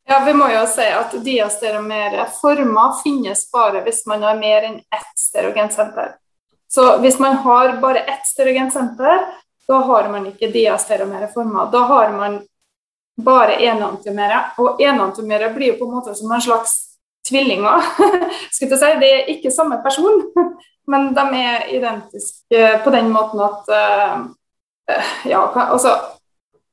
Ja, 0.08 0.24
vi 0.24 0.32
må 0.34 0.48
jo 0.50 0.62
si 0.66 0.86
at 0.90 1.12
diasteromere 1.24 2.24
former 2.40 2.96
finnes 3.02 3.44
bare 3.52 3.82
hvis 3.84 4.02
man 4.10 4.24
har 4.26 4.38
mer 4.40 4.66
enn 4.66 4.78
ett 4.80 5.20
stereogensenter. 5.20 6.16
Så 6.70 6.96
hvis 7.02 7.18
man 7.22 7.36
har 7.44 7.76
bare 7.82 8.02
ett 8.08 8.26
stereogensenter, 8.26 9.26
da 9.68 9.82
har 9.86 10.08
man 10.10 10.26
ikke 10.32 10.50
diasteromere 10.50 11.28
former. 11.34 11.68
Da 11.70 11.84
har 11.86 12.10
man 12.16 12.40
bare 13.20 13.58
enantiomere. 13.62 14.44
Og 14.58 14.80
enantiomere 14.82 15.50
blir 15.54 15.72
jo 15.72 15.80
på 15.80 15.88
en 15.88 15.98
måte 15.98 16.14
som 16.14 16.32
en 16.32 16.42
slags 16.44 16.76
tvillinger. 17.28 17.82
Skulle 18.54 18.78
si. 18.78 18.92
Det 19.00 19.10
er 19.14 19.32
ikke 19.34 19.52
samme 19.54 19.80
person, 19.84 20.22
men 20.90 21.12
de 21.16 21.26
er 21.40 21.68
identiske 21.74 22.70
på 22.84 22.94
den 22.94 23.10
måten 23.14 23.42
at 23.46 23.70
uh, 23.70 24.24
ja, 25.28 25.44
altså 25.70 25.94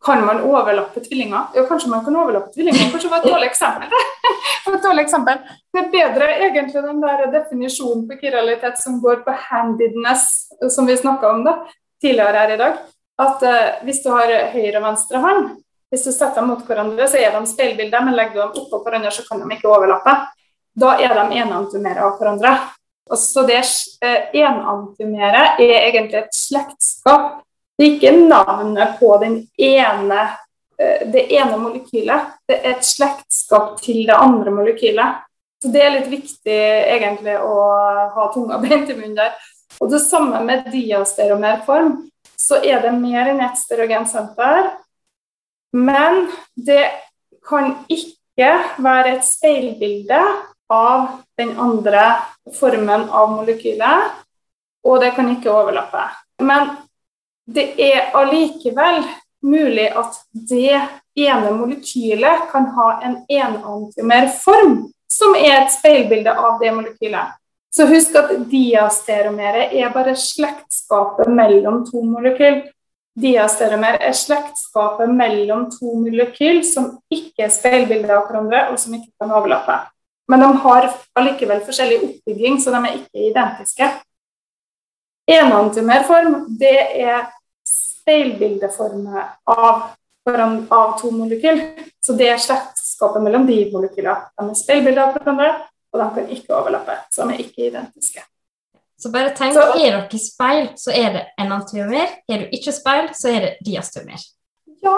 kan 0.06 0.24
man 0.26 0.42
overlappe 0.46 1.02
tvillinger? 1.04 1.50
Ja, 1.56 1.66
kanskje 1.68 1.90
man 1.90 2.04
kan 2.06 2.16
overlappe 2.16 2.54
tvillinger. 2.54 2.92
Kanskje 2.92 3.10
det 3.10 3.14
var 3.16 3.24
et 3.24 3.32
dårlig 3.32 3.48
eksempel. 3.50 3.96
et 4.76 4.84
dårlig 4.84 5.04
eksempel. 5.04 5.40
Det 5.74 5.82
er 5.82 5.90
bedre 5.96 6.28
egentlig 6.48 6.84
den 6.86 7.02
der 7.02 7.26
definisjonen 7.34 8.06
på 8.08 8.20
kiralitet 8.22 8.80
som 8.82 9.02
går 9.02 9.24
på 9.26 9.36
handedness, 9.50 10.28
som 10.72 10.88
vi 10.88 10.98
snakka 10.98 11.32
om 11.34 11.44
da, 11.48 11.58
tidligere 12.02 12.46
her 12.46 12.54
i 12.56 12.60
dag. 12.62 12.78
At 13.18 13.44
uh, 13.44 13.86
hvis 13.86 14.04
du 14.06 14.12
har 14.14 14.32
høyre 14.54 14.78
og 14.80 14.86
venstre 14.86 15.24
hånd, 15.24 15.50
hvis 15.92 16.04
du 16.04 16.12
setter 16.12 16.42
dem 16.42 16.52
mot 16.52 16.64
hverandre, 16.68 17.08
så 17.08 17.20
er 17.22 17.36
de 17.36 17.48
speilbilder, 17.48 18.04
men 18.04 18.18
legger 18.18 18.36
du 18.36 18.42
dem 18.42 18.64
oppå 18.64 18.82
hverandre, 18.84 19.12
så 19.16 19.24
kan 19.28 19.40
de 19.42 19.56
ikke 19.56 19.72
overlappe. 19.72 20.16
Da 20.78 20.98
er 21.02 21.16
de 21.16 21.42
enantumere 21.42 22.04
av 22.06 22.18
hverandre. 22.20 22.54
Og 23.08 23.20
så 23.22 23.46
det 23.48 23.62
uh, 24.04 24.24
enantumere 24.36 25.54
er 25.64 25.88
egentlig 25.88 26.26
et 26.26 26.36
slektskap 26.36 27.38
det 27.78 27.86
er 27.86 27.94
ikke 27.94 28.12
navnet 28.26 28.96
på 28.98 29.12
ene, 29.22 30.22
eh, 30.80 31.08
det 31.14 31.28
ene 31.34 31.58
molekylet. 31.62 32.34
Det 32.48 32.58
er 32.58 32.72
et 32.72 32.86
slektskap 32.86 33.78
til 33.82 34.08
det 34.08 34.18
andre 34.18 34.52
molekylet. 34.52 35.22
Så 35.62 35.72
Det 35.72 35.82
er 35.82 35.92
litt 35.92 36.10
viktig 36.10 36.58
egentlig 36.96 37.38
å 37.38 37.54
ha 38.16 38.34
tunga 38.34 38.58
beint 38.58 38.90
i 38.90 38.96
munnen 38.96 39.16
der. 39.16 39.34
Og 39.80 39.92
Det 39.92 40.02
samme 40.02 40.42
med 40.44 40.72
diasteromerform. 40.72 42.10
Så 42.38 42.64
er 42.64 42.82
det 42.82 42.94
mer 42.94 43.30
enn 43.30 43.42
ett 43.42 43.58
stereogensenter. 43.58 44.72
Men 45.74 46.28
det 46.56 46.86
kan 47.48 47.76
ikke 47.92 48.52
være 48.84 49.18
et 49.18 49.26
speilbilde 49.26 50.22
av 50.70 51.08
den 51.40 51.56
andre 51.60 52.04
formen 52.56 53.08
av 53.10 53.32
molekylet, 53.36 54.18
og 54.88 55.00
det 55.04 55.14
kan 55.16 55.32
ikke 55.32 55.52
overlappe. 55.52 56.04
Men 56.44 56.70
det 57.48 57.74
er 57.80 58.12
allikevel 58.18 59.02
mulig 59.48 59.88
at 59.96 60.20
det 60.50 60.82
ene 61.18 61.52
molekylet 61.56 62.48
kan 62.52 62.70
ha 62.76 62.88
en 63.06 63.18
enantimerform, 63.30 64.80
som 65.08 65.36
er 65.40 65.64
et 65.64 65.74
speilbilde 65.74 66.34
av 66.34 66.60
det 66.62 66.74
molekylet. 66.76 67.36
Så 67.74 67.86
husk 67.88 68.16
at 68.18 68.32
diasteromeret 68.50 69.76
er 69.76 69.92
bare 69.94 70.16
slektskapet 70.18 71.30
mellom 71.30 71.84
to 71.88 72.02
molekyl. 72.04 72.64
Diasteromer 73.18 73.98
er 74.06 74.14
slektskapet 74.14 75.10
mellom 75.10 75.68
to 75.74 75.96
molekyl 76.04 76.60
som 76.66 76.92
ikke 77.10 77.48
er 77.48 77.54
speilbilder 77.54 78.14
av 78.14 78.28
hverandre, 78.28 78.68
og 78.72 78.78
som 78.82 78.94
ikke 78.94 79.10
kan 79.18 79.34
overlappe. 79.34 79.78
Men 80.30 80.44
de 80.44 80.50
har 80.62 80.90
allikevel 81.18 81.64
forskjellig 81.66 81.98
oppbygging, 82.04 82.60
så 82.62 82.74
de 82.76 82.82
er 82.84 83.00
ikke 83.00 83.26
identiske. 83.32 83.90
Enantimerform 85.28 86.44
det 86.60 86.78
er 87.02 87.26
speilbildeformer 87.68 89.24
av, 89.50 89.82
av 90.28 90.96
to 91.02 91.12
molekyl. 91.16 91.64
Så 92.04 92.14
det 92.20 92.30
er 92.36 92.44
slektskapet 92.44 93.24
mellom 93.24 93.48
de 93.50 93.64
molekylene. 93.74 94.30
De 94.38 94.50
er 94.52 94.62
speilbilder 94.62 95.08
av 95.08 95.18
hverandre, 95.18 95.52
og 95.92 96.04
de 96.04 96.10
kan 96.16 96.34
ikke 96.38 96.56
overlappe. 96.56 97.02
Så 97.12 97.26
de 97.26 97.34
er 97.34 97.46
ikke 97.48 97.70
identiske. 97.72 98.24
Så 98.98 99.12
bare 99.14 99.36
tenk, 99.38 99.54
så, 99.54 99.76
er 99.78 99.94
dere 99.94 100.20
speil, 100.22 100.72
så 100.80 100.94
er 100.96 101.12
det 101.14 101.26
enantiomer. 101.38 102.18
Er 102.30 102.42
du 102.42 102.56
ikke 102.58 102.74
speil, 102.74 103.12
så 103.18 103.30
er 103.30 103.46
det 103.46 103.54
diastomer. 103.68 104.24
Ja 104.86 104.98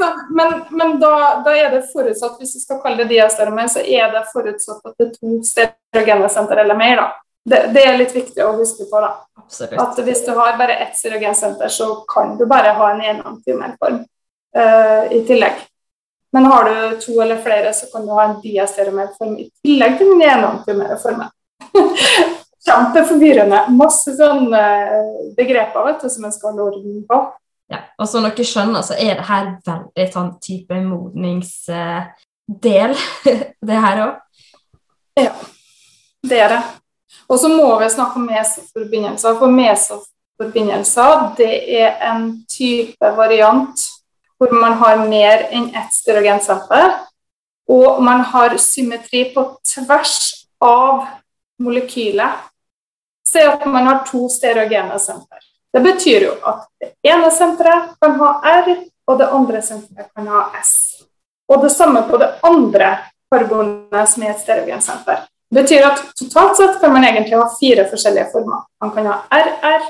sånn. 0.00 0.20
Men, 0.36 0.60
men 0.70 0.98
da, 1.00 1.14
da, 1.44 1.54
er 1.56 1.72
det 1.74 1.86
forutsatt, 1.92 2.38
hvis 2.40 2.54
du 2.56 2.62
skal 2.62 2.80
kalle 2.82 3.02
det 3.02 3.10
diastomer, 3.14 3.68
så 3.70 3.82
er 3.82 4.12
det 4.14 4.26
forutsatt 4.32 4.84
at 4.84 4.94
det 4.98 5.08
er 5.08 5.16
to 5.16 5.40
stereogene 5.46 6.62
eller 6.64 6.78
mer. 6.78 7.02
da. 7.02 7.08
Det, 7.50 7.60
det, 7.74 7.82
er 7.88 7.96
litt 7.98 8.14
viktig 8.14 8.44
å 8.44 8.52
huske 8.58 8.86
på. 8.90 9.00
da. 9.00 9.14
Absolutt. 9.40 9.80
At 9.80 10.00
hvis 10.04 10.24
du 10.26 10.32
har 10.36 10.58
bare 10.60 10.78
ett 10.84 10.96
stereogensenter, 10.98 11.72
så 11.72 11.92
kan 12.08 12.36
du 12.38 12.46
bare 12.46 12.76
ha 12.76 12.92
en 12.92 13.02
enantiomerform 13.14 14.02
uh, 14.56 15.04
i 15.10 15.24
tillegg. 15.28 15.66
Men 16.32 16.46
har 16.46 16.68
du 16.68 17.00
to 17.02 17.16
eller 17.22 17.40
flere, 17.42 17.72
så 17.74 17.88
kan 17.90 18.04
du 18.06 18.12
ha 18.14 18.28
en 18.28 18.38
diastereomerform 18.42 19.38
i 19.40 19.48
tillegg 19.64 19.98
til 19.98 20.12
den 20.12 20.26
enantiomerformen. 20.28 21.32
Kjempeforvirrende. 22.66 23.58
Masse 23.76 24.16
sånne 24.18 24.60
eh, 24.60 25.32
begreper 25.36 25.86
vet 25.86 26.02
du, 26.04 26.08
som 26.12 26.24
en 26.26 26.34
skal 26.34 26.50
holde 26.52 26.66
orden 26.70 27.04
på. 27.08 27.16
Ja, 27.70 27.78
og 28.02 28.06
som 28.10 28.24
dere 28.26 28.44
skjønner, 28.46 28.82
så 28.82 28.94
er 28.98 29.14
det 29.20 29.28
her 29.28 29.44
veldig 29.66 30.06
sånn 30.10 30.32
type 30.42 30.74
modningsdel, 30.82 32.92
det 33.68 33.78
her 33.86 33.96
òg. 34.06 34.14
Ja, 35.20 35.32
det 36.26 36.38
er 36.40 36.48
det. 36.56 36.62
Og 37.30 37.38
så 37.38 37.48
må 37.52 37.68
vi 37.78 37.88
snakke 37.90 38.18
om 38.18 38.26
mesoforbindelser. 38.26 39.38
For 39.38 39.48
mesoforbindelser 39.54 41.10
det 41.38 41.52
er 41.78 41.90
en 42.10 42.20
type 42.50 43.06
variant 43.16 43.86
hvor 44.40 44.54
man 44.56 44.78
har 44.80 45.04
mer 45.04 45.44
enn 45.52 45.68
ett 45.76 45.94
styrogensenter. 45.94 46.96
Og 47.70 48.00
man 48.02 48.24
har 48.32 48.56
symmetri 48.58 49.28
på 49.34 49.44
tvers 49.68 50.14
av 50.64 51.04
molekylet. 51.60 52.46
si 53.28 53.38
at 53.38 53.66
man 53.66 53.86
har 53.86 53.98
to 54.06 54.28
stereogene 54.28 54.98
senter. 54.98 55.38
Det 55.72 55.80
betyr 55.80 56.24
jo 56.24 56.32
at 56.50 56.64
det 56.80 56.88
ene 57.06 57.30
senteret 57.30 57.92
kan 58.00 58.16
ha 58.18 58.30
R, 58.42 58.70
og 59.06 59.18
det 59.18 59.28
andre 59.30 59.62
senteret 59.62 60.08
kan 60.14 60.26
ha 60.26 60.40
S. 60.62 60.72
Og 61.48 61.62
det 61.62 61.70
samme 61.70 62.02
på 62.08 62.18
det 62.18 62.30
andre 62.42 62.88
karbonet 63.30 64.08
som 64.08 64.24
er 64.24 64.32
et 64.32 64.42
stereogensenter. 64.42 65.26
Det 65.50 65.62
betyr 65.62 65.86
at 65.86 66.02
totalt 66.18 66.56
sett 66.56 66.80
kan 66.80 66.92
man 66.94 67.04
egentlig 67.04 67.38
ha 67.38 67.46
fire 67.60 67.86
forskjellige 67.90 68.30
former. 68.32 68.64
Man 68.80 68.92
kan 68.94 69.06
ha 69.06 69.16
RR, 69.30 69.86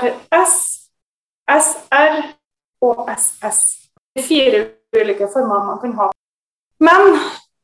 RS, 0.00 0.56
SR 1.48 2.16
og 2.84 3.08
SS. 3.16 3.60
Det 4.14 4.22
er 4.22 4.28
fire 4.28 4.62
ulike 4.96 5.28
former 5.32 5.64
man 5.64 5.80
kan 5.80 5.96
ha. 6.00 6.10
Men 6.80 7.18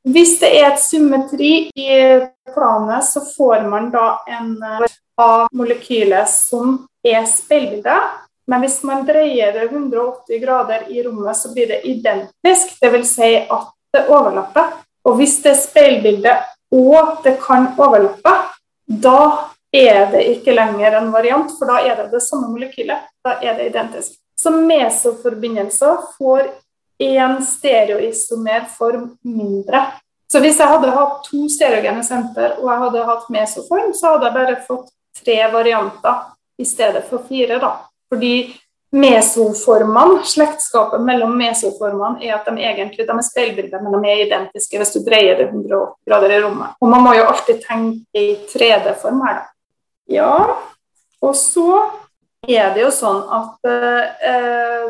hvis 0.08 0.38
det 0.40 0.50
er 0.58 0.72
et 0.72 0.82
symmetri 0.82 1.52
i 1.78 1.98
planet, 2.54 3.04
så 3.06 3.22
får 3.36 3.68
man 3.70 3.90
da 3.92 4.22
en 4.26 4.56
av 5.20 5.46
molekylet 5.54 6.30
som 6.30 6.80
er 7.06 7.24
speilbildet. 7.30 8.18
Men 8.50 8.64
hvis 8.64 8.80
man 8.82 9.04
dreier 9.06 9.52
det 9.54 9.68
180 9.70 10.40
grader 10.42 10.88
i 10.90 11.02
rommet, 11.04 11.36
så 11.38 11.52
blir 11.54 11.70
det 11.70 11.84
identisk. 11.86 12.74
Dvs. 12.82 13.14
Si 13.14 13.30
at 13.46 13.70
det 13.94 14.08
overlapper. 14.10 14.74
Og 15.06 15.18
hvis 15.20 15.38
det 15.44 15.54
er 15.54 15.62
speilbildet 15.62 16.50
og 16.72 17.22
det 17.24 17.36
kan 17.42 17.70
overlappe, 17.76 18.32
da 18.86 19.22
er 19.72 20.10
det 20.12 20.24
ikke 20.34 20.54
lenger 20.56 20.98
en 20.98 21.12
variant, 21.12 21.52
for 21.58 21.70
da 21.70 21.78
er 21.86 21.96
det 22.00 22.10
det 22.12 22.22
samme 22.24 22.50
molekylet. 22.50 23.06
Da 23.24 23.38
er 23.40 23.56
det 23.58 23.70
identisk. 23.70 24.18
Så 24.40 24.50
mesoforbindelser 24.50 26.02
får 26.18 26.48
én 27.02 27.38
stereoisomer 27.44 28.66
form 28.78 29.10
mindre. 29.26 29.84
Så 30.32 30.40
hvis 30.40 30.58
jeg 30.60 30.70
hadde 30.70 30.94
hatt 30.94 31.22
to 31.26 31.44
stereogene 31.52 32.02
senter 32.06 32.56
og 32.56 32.68
jeg 32.70 32.82
hadde 32.86 33.06
hatt 33.08 33.30
mesoform, 33.34 33.92
så 33.96 34.14
hadde 34.14 34.28
jeg 34.28 34.38
bare 34.38 34.60
fått 34.66 34.92
tre 35.18 35.38
varianter 35.52 36.22
i 36.62 36.66
stedet 36.66 37.04
for 37.10 37.24
fire. 37.28 37.58
da. 37.60 37.74
Fordi 38.08 38.34
mesoformene, 38.92 40.20
slektskapet 40.28 41.00
mellom 41.04 41.32
mesoformene 41.36 42.20
er 42.24 42.36
at 42.36 42.48
de 42.48 42.64
egentlig 42.64 43.06
de 43.08 43.14
er 43.16 43.24
speilbilder, 43.24 43.80
men 43.80 43.96
de 43.96 44.10
er 44.10 44.24
identiske 44.26 44.80
hvis 44.80 44.92
du 44.96 45.00
dreier 45.04 45.38
det 45.40 45.48
180 45.48 45.94
grader 46.08 46.34
i 46.36 46.40
rommet. 46.44 46.76
Og 46.80 46.92
man 46.92 47.04
må 47.04 47.14
jo 47.16 47.28
alltid 47.28 47.62
tenke 47.64 48.20
i 48.20 48.34
3D-form 48.52 49.24
her, 49.26 49.40
da. 49.40 49.48
Ja, 50.12 50.32
og 51.22 51.36
så 51.38 51.68
er 52.48 52.72
det 52.74 52.82
jo 52.82 52.90
sånn 52.92 53.22
at 53.32 53.68
eh, 53.70 54.88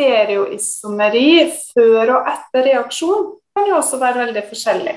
stereoisomeri 0.00 1.50
før 1.74 2.16
og 2.16 2.28
etter 2.30 2.66
reaksjon 2.70 3.30
kan 3.56 3.68
jo 3.68 3.78
også 3.80 4.00
være 4.00 4.24
veldig 4.24 4.44
forskjellig. 4.48 4.96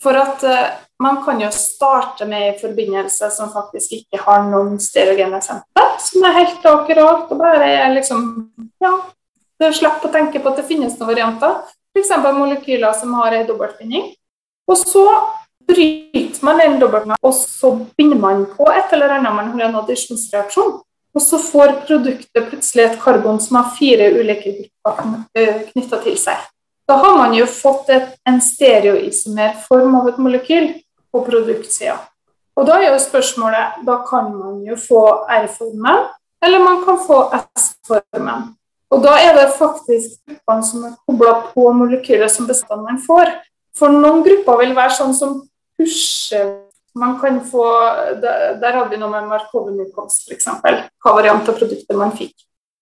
For 0.00 0.16
at 0.16 0.44
uh, 0.48 0.76
man 1.02 1.20
kan 1.24 1.40
jo 1.42 1.50
starte 1.52 2.26
med 2.28 2.46
en 2.46 2.60
forbindelse 2.60 3.28
som 3.34 3.52
faktisk 3.52 3.98
ikke 3.98 4.22
har 4.24 4.46
noen 4.48 4.78
stereogene 4.80 5.42
senter, 5.44 5.90
som 6.00 6.24
er 6.24 6.38
helt 6.38 6.64
akkurat 6.66 7.28
og 7.30 7.40
bare 7.40 7.68
er 7.82 7.92
liksom 7.94 8.24
Ja, 8.80 8.94
du 9.60 9.68
slipper 9.76 10.08
å 10.08 10.14
tenke 10.14 10.40
på 10.40 10.50
at 10.50 10.62
det 10.62 10.68
finnes 10.70 10.96
noen 10.96 11.12
varianter. 11.12 11.60
F.eks. 11.92 12.14
molekyler 12.32 12.94
som 12.96 13.12
har 13.18 13.34
en 13.36 13.48
dobbeltbinding. 13.48 14.06
Og 14.70 14.78
så 14.78 15.04
bryter 15.68 16.44
man 16.46 16.62
den 16.62 16.78
dobbeltbindingen, 16.80 17.20
og 17.20 17.34
så 17.36 17.74
binder 17.98 18.20
man 18.22 18.46
på 18.54 18.70
et 18.72 18.94
eller 18.96 19.18
annet 19.18 19.36
man 19.36 19.52
har 19.52 19.66
en 19.68 19.80
addisjonsreaksjon. 19.82 20.78
Og 21.14 21.22
så 21.24 21.40
får 21.42 21.80
produktet 21.88 22.46
plutselig 22.52 22.84
et 22.84 23.00
karbon 23.02 23.40
som 23.42 23.58
har 23.58 23.72
fire 23.74 24.12
ulike 24.14 24.52
grupper 24.54 25.16
eh, 25.34 25.64
knytta 25.72 25.98
til 26.04 26.18
seg. 26.20 26.38
Da 26.86 26.96
har 27.02 27.16
man 27.18 27.34
jo 27.34 27.46
fått 27.50 27.90
et, 27.94 28.14
en 28.26 28.38
stereoisomer 28.42 29.58
form 29.66 29.96
av 29.98 30.08
et 30.10 30.22
molekyl 30.22 30.70
på 31.10 31.24
produktsida. 31.26 31.98
Og 32.58 32.66
da 32.66 32.78
er 32.80 32.90
jo 32.90 33.02
spørsmålet 33.02 33.84
Da 33.86 34.00
kan 34.08 34.32
man 34.36 34.58
jo 34.66 34.76
få 34.78 35.02
R-formen, 35.30 36.08
eller 36.44 36.64
man 36.64 36.82
kan 36.84 36.98
få 37.06 37.20
S-formen. 37.36 38.50
Og 38.90 39.04
da 39.04 39.14
er 39.22 39.36
det 39.38 39.52
faktisk 39.58 40.18
gruppene 40.26 40.66
som 40.66 40.86
er 40.88 40.96
kobla 41.06 41.34
på 41.52 41.68
molekylet 41.78 42.32
som 42.32 42.48
bestanden 42.50 42.98
får. 43.06 43.30
For 43.78 43.92
noen 43.92 44.24
grupper 44.26 44.58
vil 44.64 44.74
være 44.74 44.96
sånn 44.98 45.14
som 45.14 45.36
pusher 45.78 46.69
man 46.94 47.18
kan 47.20 47.40
få, 47.46 47.64
Der, 48.22 48.54
der 48.60 48.78
hadde 48.78 48.90
vi 48.90 49.00
noe 49.00 49.10
med 49.12 49.28
Markovnikov, 49.30 50.10
f.eks. 50.10 50.48
Hva 50.50 51.16
variant 51.16 51.48
av 51.48 51.58
produktet 51.58 51.98
man 51.98 52.14
fikk. 52.16 52.34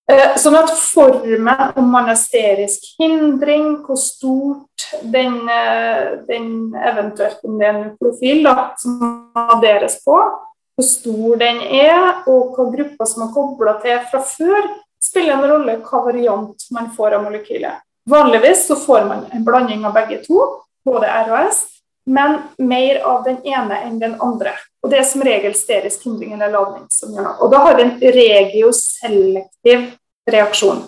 Eh, 0.09 0.39
sånn 0.41 0.57
at 0.57 0.71
formen, 0.73 1.75
om 1.77 1.91
man 1.93 2.09
er 2.09 2.17
sterisk 2.17 2.87
hindring, 2.97 3.83
hvor 3.85 3.99
stort 4.01 4.87
den, 5.03 5.43
eh, 5.53 6.15
den 6.25 6.73
eventuelt 6.73 7.45
om 7.45 7.59
det 7.61 7.67
er 7.69 7.75
en 7.77 7.91
profil 8.01 8.41
da, 8.47 8.73
som 8.81 9.29
adderes 9.37 9.99
på, 10.05 10.17
hvor 10.17 10.87
stor 10.87 11.37
den 11.37 11.61
er, 11.61 12.23
og 12.25 12.57
hva 12.57 12.71
grupper 12.73 13.11
som 13.11 13.27
er 13.27 13.35
kobla 13.35 13.77
til 13.83 14.01
fra 14.09 14.23
før, 14.25 14.71
spiller 15.03 15.37
en 15.37 15.51
rolle 15.53 15.77
hva 15.85 16.05
variant 16.07 16.69
man 16.73 16.89
får 16.97 17.19
av 17.19 17.27
molekylet. 17.27 17.85
Vanligvis 18.09 18.65
så 18.65 18.79
får 18.81 19.05
man 19.05 19.27
en 19.29 19.45
blanding 19.45 19.85
av 19.85 19.93
begge 19.93 20.23
to, 20.25 20.41
både 20.89 21.05
R 21.05 21.35
og 21.35 21.51
S, 21.51 21.67
men 22.09 22.39
mer 22.59 23.01
av 23.05 23.25
den 23.25 23.41
ene 23.47 23.81
enn 23.85 23.99
den 24.01 24.15
andre. 24.25 24.55
Og 24.83 24.91
det 24.91 25.01
er 25.01 25.09
som 25.09 25.23
regel 25.27 25.55
sterisk 25.57 26.07
hindring 26.07 26.33
eller 26.37 26.55
ladning 26.55 26.87
som 26.93 27.13
gjør 27.13 27.27
noe. 27.27 27.37
Og 27.45 27.53
da 27.53 27.61
har 27.67 27.77
vi 27.77 27.85
en 27.85 27.99
regioselektiv 28.17 29.91
reaksjon. 30.31 30.87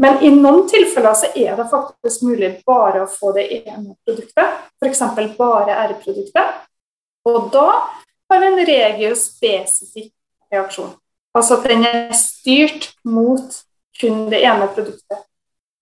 Men 0.00 0.18
i 0.22 0.30
noen 0.34 0.66
tilfeller 0.70 1.14
så 1.18 1.30
er 1.34 1.54
det 1.58 1.68
faktisk 1.70 2.24
mulig 2.26 2.50
bare 2.66 3.04
å 3.04 3.10
få 3.10 3.32
det 3.36 3.46
ene 3.60 3.94
produktet, 4.06 4.58
f.eks. 4.82 5.02
bare 5.38 5.78
R-produktet. 5.86 6.58
Og 7.30 7.50
da 7.54 7.68
har 8.30 8.42
vi 8.42 8.50
en 8.50 8.60
regiospesifikk 8.66 10.12
reaksjon. 10.50 10.92
Altså 11.34 11.58
at 11.58 11.70
den 11.70 11.86
er 11.86 12.14
styrt 12.18 12.90
mot 13.06 13.62
kun 14.00 14.26
det 14.30 14.42
ene 14.42 14.66
produktet. 14.74 15.26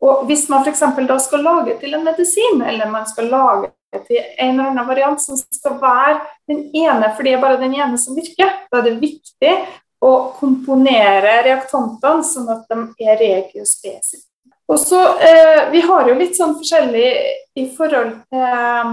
Og 0.04 0.24
hvis 0.28 0.46
man 0.52 0.64
f.eks. 0.64 0.84
da 1.08 1.18
skal 1.20 1.44
lage 1.44 1.80
til 1.80 1.96
en 1.96 2.04
medisin, 2.04 2.60
eller 2.60 2.92
man 2.92 3.08
skal 3.08 3.32
lage 3.32 3.72
til 3.92 4.20
en 4.20 4.54
eller 4.54 4.70
annen 4.70 4.88
variant 4.88 5.20
som 5.22 5.36
skal 5.38 5.78
være 5.80 6.20
den 6.48 6.64
ene, 6.76 7.12
for 7.16 7.24
det 7.24 7.34
er 7.34 7.42
bare 7.42 7.60
den 7.60 7.76
ene 7.76 7.98
som 8.00 8.16
virker, 8.16 8.50
da 8.70 8.80
er 8.80 8.88
det 8.90 8.98
viktig 9.00 9.54
å 10.04 10.14
komponere 10.38 11.40
reaktantene 11.46 12.26
sånn 12.26 12.50
at 12.52 12.66
de 12.70 13.06
er 13.08 13.18
regiospesifikke. 13.20 14.26
Og 14.68 14.78
så, 14.78 15.00
eh, 15.18 15.70
Vi 15.70 15.80
har 15.80 16.08
jo 16.08 16.14
litt 16.14 16.36
sånn 16.36 16.54
forskjellig 16.54 17.08
i 17.56 17.68
forhold 17.76 18.12
til 18.28 18.38
eh, 18.38 18.90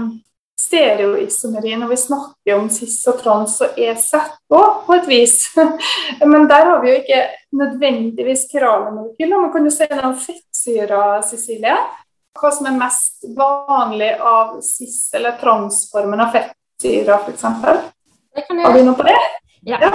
stereoisomeri 0.56 1.76
når 1.76 1.88
vi 1.88 1.96
snakker 2.00 2.56
om 2.56 2.70
cis 2.72 2.96
og 3.06 3.20
trans 3.20 3.60
og 3.60 3.76
EZ 3.78 4.14
òg, 4.50 4.86
på 4.86 4.94
et 4.96 5.06
vis. 5.06 5.36
Men 6.24 6.48
der 6.48 6.64
har 6.64 6.80
vi 6.80 6.90
jo 6.90 7.02
ikke 7.02 7.22
nødvendigvis 7.52 8.48
molekyler. 8.56 9.36
Man 9.36 9.52
kan 9.52 9.64
jo 9.64 9.70
se 9.70 9.86
noe 9.92 10.16
fettsyrer, 10.16 11.22
Cecilie 11.28 11.76
hva 12.40 12.50
som 12.54 12.68
er 12.68 12.76
mest 12.78 13.26
vanlig 13.36 14.12
av 14.20 14.58
cis- 14.64 15.14
eller 15.16 15.38
transformen 15.40 16.22
av 16.22 16.34
fettsyre, 16.34 17.18
f.eks. 17.22 17.46
Har 17.46 18.76
du 18.76 18.82
noe 18.84 18.96
på 18.96 19.06
det? 19.06 19.16
Ja. 19.66 19.80
ja. 19.80 19.92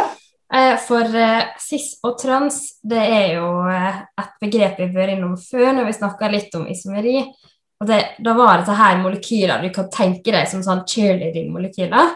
Eh, 0.54 0.76
for 0.84 1.08
uh, 1.16 1.44
cis 1.64 1.94
og 2.04 2.18
trans 2.20 2.58
det 2.84 3.00
er 3.00 3.38
jo 3.38 3.48
uh, 3.64 4.02
et 4.20 4.34
begrep 4.44 4.82
vi 4.82 4.90
bør 4.92 5.14
innom 5.14 5.38
før 5.40 5.70
når 5.78 5.88
vi 5.88 5.96
snakker 5.96 6.34
litt 6.34 6.58
om 6.60 6.66
isomeri. 6.68 7.22
Og 7.82 7.88
det, 7.88 8.02
da 8.22 8.34
var 8.38 8.66
det 8.66 8.76
her 8.78 9.00
molekyler 9.02 9.64
du 9.64 9.72
kan 9.74 9.88
tenke 9.94 10.34
deg 10.34 10.50
som 10.52 10.62
sånn 10.66 10.84
cheerleading-molekyler. 10.90 12.12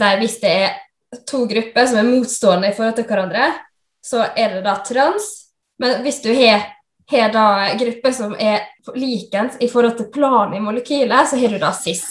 Der 0.00 0.16
hvis 0.18 0.40
det 0.42 0.54
er 0.64 1.20
to 1.28 1.44
grupper 1.50 1.86
som 1.86 2.00
er 2.00 2.08
motstående 2.08 2.70
i 2.72 2.74
forhold 2.74 2.96
til 2.98 3.06
hverandre, 3.06 3.52
så 4.04 4.24
er 4.32 4.56
det 4.56 4.64
da 4.64 4.74
trans. 4.86 5.28
Men 5.78 6.00
hvis 6.02 6.18
du 6.24 6.32
har 6.34 6.64
har 7.10 7.32
da 7.32 7.46
grupper 7.78 8.14
som 8.16 8.36
er 8.40 8.64
likens 8.96 9.58
i 9.60 9.68
forhold 9.68 9.98
til 9.98 10.10
planen 10.14 10.56
i 10.58 10.62
molekylet, 10.64 11.28
så 11.28 11.40
har 11.40 11.52
du 11.52 11.58
da 11.60 11.72
cis. 11.76 12.04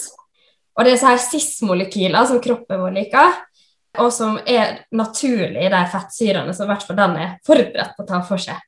Og 0.74 0.86
det 0.86 0.94
er 0.94 1.02
så 1.02 1.14
her 1.14 1.22
cis-molekyler 1.22 2.30
som 2.30 2.42
kroppen 2.42 2.82
vår 2.82 2.94
liker, 2.98 3.40
og 4.02 4.10
som 4.14 4.40
er 4.50 4.84
naturlig 4.98 5.68
i 5.68 5.72
de 5.74 5.82
fettsyrene 5.92 6.54
som 6.54 6.66
i 6.66 6.74
hvert 6.74 6.86
fall 6.86 6.98
den 6.98 7.18
er 7.22 7.36
forberedt 7.46 7.98
på 7.98 8.06
å 8.06 8.10
ta 8.10 8.22
for 8.26 8.42
seg. 8.42 8.62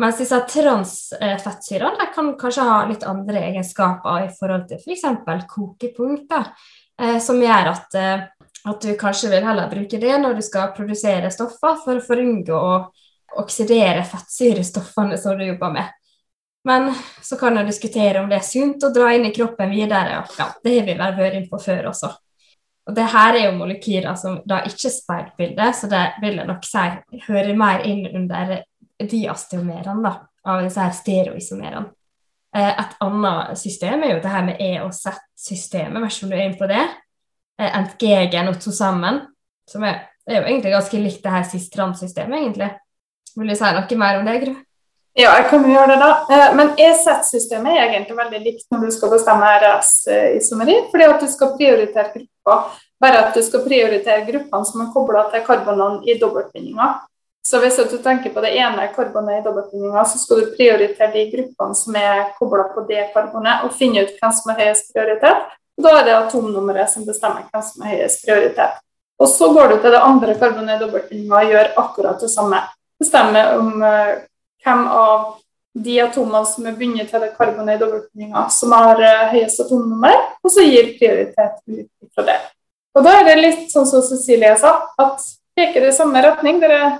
Mens 0.00 0.18
disse 0.18 0.40
transfettsyrene 0.50 2.08
kan 2.14 2.32
kanskje 2.38 2.64
ha 2.66 2.78
litt 2.88 3.04
andre 3.06 3.44
egenskaper 3.50 4.24
i 4.24 4.32
forhold 4.34 4.66
til 4.70 4.80
f.eks. 4.80 5.04
For 5.22 5.44
kokepunkt, 5.52 6.24
da, 6.32 6.40
eh, 6.98 7.20
som 7.22 7.38
gjør 7.42 7.70
at, 7.70 7.94
eh, 8.00 8.24
at, 8.64 8.80
du 8.82 8.96
kanskje 8.98 9.30
vil 9.30 9.46
heller 9.46 9.70
bruke 9.70 10.00
det 10.02 10.16
når 10.18 10.40
du 10.40 10.42
skal 10.42 10.72
produsere 10.74 11.30
stoffer, 11.30 11.78
for 11.84 12.00
å 12.00 12.06
forunngå 12.08 12.58
å 12.58 12.74
oksidere 13.40 14.04
fettsyrestoffene 14.08 15.18
som 15.18 15.38
du 15.38 15.44
jobber 15.46 15.72
med. 15.74 15.92
Men 16.64 16.94
så 17.22 17.36
kan 17.36 17.56
jeg 17.56 17.68
diskutere 17.68 18.22
om 18.22 18.28
det 18.30 18.38
er 18.40 18.46
sunt 18.46 18.84
å 18.86 18.92
dra 18.92 19.10
inn 19.12 19.26
i 19.28 19.32
kroppen 19.36 19.70
videre. 19.70 20.22
ja, 20.38 20.46
Det 20.64 20.78
har 20.78 20.86
vi 20.86 20.94
vel 20.94 21.16
vært 21.18 21.40
inne 21.40 21.50
på 21.50 21.60
før 21.60 21.90
også. 21.90 22.14
Og 22.84 22.94
det 22.96 23.04
her 23.12 23.34
er 23.34 23.44
jo 23.46 23.56
molekyler 23.58 24.16
som 24.20 24.38
da 24.48 24.60
ikke 24.68 24.88
er 24.88 24.94
speilbilde, 24.94 25.68
så 25.72 25.88
det 25.88 26.04
vil 26.22 26.38
jeg 26.40 26.48
nok 26.48 26.64
si 26.68 27.20
hører 27.26 27.56
mer 27.56 27.84
inn 27.88 28.06
under 28.12 28.58
diasteomerene 29.00 30.04
da, 30.04 30.14
av 30.44 30.64
disse 30.64 30.80
her 30.80 30.96
stereoisomerene. 30.96 31.86
Eh, 32.54 32.70
et 32.70 32.96
annet 33.02 33.58
system 33.58 34.04
er 34.04 34.14
jo 34.14 34.20
det 34.22 34.32
her 34.32 34.44
med 34.46 34.60
E- 34.62 34.82
og 34.84 34.92
Z-systemet, 34.94 36.04
ikke 36.06 36.28
du 36.28 36.34
er 36.36 36.44
inne 36.44 36.60
på 36.60 36.68
det. 36.70 36.84
Eh, 37.58 37.78
Entgegen 37.80 38.52
og 38.52 38.60
to 38.60 38.70
sammen, 38.70 39.20
som 39.68 39.82
er, 39.82 40.04
er 40.28 40.38
jo 40.38 40.46
egentlig 40.46 40.76
ganske 40.76 41.00
likt 41.00 41.24
det 41.24 41.32
her 41.34 41.48
cis-trans-systemet, 41.50 42.40
egentlig. 42.40 42.70
Vil 43.34 43.50
du 43.50 43.56
si 43.58 43.74
noe 43.76 43.98
mer 44.00 44.20
om 44.20 44.28
det, 44.28 44.38
Gru? 44.44 44.54
Ja, 45.14 45.30
jeg 45.38 45.46
kan 45.46 45.62
jo 45.62 45.70
gjøre 45.70 45.92
det, 45.92 45.98
da. 46.02 46.10
Eh, 46.34 46.54
men 46.58 46.72
EZ-systemet 46.74 47.70
er 47.70 47.84
egentlig 47.84 48.16
veldig 48.18 48.40
likt 48.42 48.64
når 48.74 48.86
du 48.86 48.94
skal 48.96 49.12
bestemme 49.12 49.50
RS-isomeri, 49.60 50.80
fordi 50.90 51.06
at 51.06 51.22
du 51.22 51.28
skal 51.30 51.52
prioritere 51.54 52.10
grupper. 52.16 52.80
Bare 53.02 53.20
at 53.28 53.36
du 53.36 53.42
skal 53.46 53.62
prioritere 53.62 54.24
gruppene 54.26 54.66
som 54.66 54.82
er 54.82 54.90
kobla 54.94 55.26
til 55.30 55.44
karbonene 55.46 56.02
i 56.10 56.16
dobbeltbindinga. 56.18 56.88
Så 57.46 57.60
hvis 57.60 57.76
du 57.76 57.98
tenker 58.02 58.32
på 58.32 58.40
det 58.40 58.54
ene 58.56 58.88
karbonet 58.94 59.38
i 59.38 59.44
dobbeltbindinga, 59.44 60.04
så 60.08 60.18
skal 60.18 60.40
du 60.40 60.54
prioritere 60.56 61.12
de 61.12 61.24
gruppene 61.30 61.76
som 61.76 61.98
er 62.00 62.30
kobla 62.38 62.70
på 62.74 62.86
det 62.88 63.10
karbonet, 63.14 63.66
og 63.66 63.74
finne 63.76 64.02
ut 64.02 64.14
hvem 64.16 64.32
som 64.32 64.50
har 64.50 64.62
høyest 64.62 64.94
prioritet. 64.94 65.50
Da 65.84 65.92
er 65.98 66.06
det 66.06 66.14
atomnummeret 66.16 66.90
som 66.90 67.04
bestemmer 67.04 67.44
hvem 67.50 67.66
som 67.66 67.84
har 67.84 67.98
høyest 67.98 68.24
prioritet. 68.24 68.80
Og 69.20 69.28
så 69.30 69.50
går 69.54 69.68
du 69.70 69.76
til 69.76 69.94
det 69.94 70.06
andre 70.06 70.34
karbonet 70.40 70.78
i 70.78 70.82
dobbeltbindinga 70.86 71.42
og 71.42 71.52
gjør 71.52 71.76
akkurat 71.84 72.24
det 72.24 72.32
samme 72.32 72.64
bestemme 73.04 73.44
om 73.60 73.70
uh, 73.84 74.16
hvem 74.64 74.84
av 74.88 75.34
de 75.74 76.00
atomene 76.00 76.44
som 76.46 76.66
er 76.70 76.76
bundet 76.78 77.10
til 77.10 77.22
det 77.24 77.32
karbonet 77.36 77.82
i 77.82 78.28
som 78.54 78.74
har 78.74 79.00
uh, 79.00 79.30
høyest 79.34 79.64
atomnummer, 79.66 80.18
og 80.42 80.52
så 80.52 80.64
gir 80.64 80.94
prioritet 80.98 81.60
ut 81.68 82.10
fra 82.14 82.26
det. 82.30 82.40
Og 82.94 83.02
da 83.02 83.16
er 83.18 83.24
det 83.26 83.40
litt 83.40 83.64
sånn 83.72 83.88
som 83.90 84.04
Cecilie 84.06 84.54
sa, 84.60 84.76
at 85.02 85.22
peker 85.58 85.82
det 85.82 85.90
i 85.90 85.96
samme 85.96 86.22
retning. 86.22 86.60
Det 86.62 86.70
er 86.70 86.98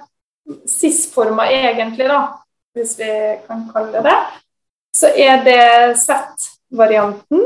cis-forma 0.68 1.46
egentlig, 1.54 2.08
da, 2.10 2.20
hvis 2.74 2.96
vi 2.98 3.10
kan 3.46 3.68
kalle 3.70 3.94
det 3.94 4.02
det, 4.08 4.16
så 4.94 5.10
er 5.10 5.44
det 5.46 5.60
Z-varianten 6.02 7.44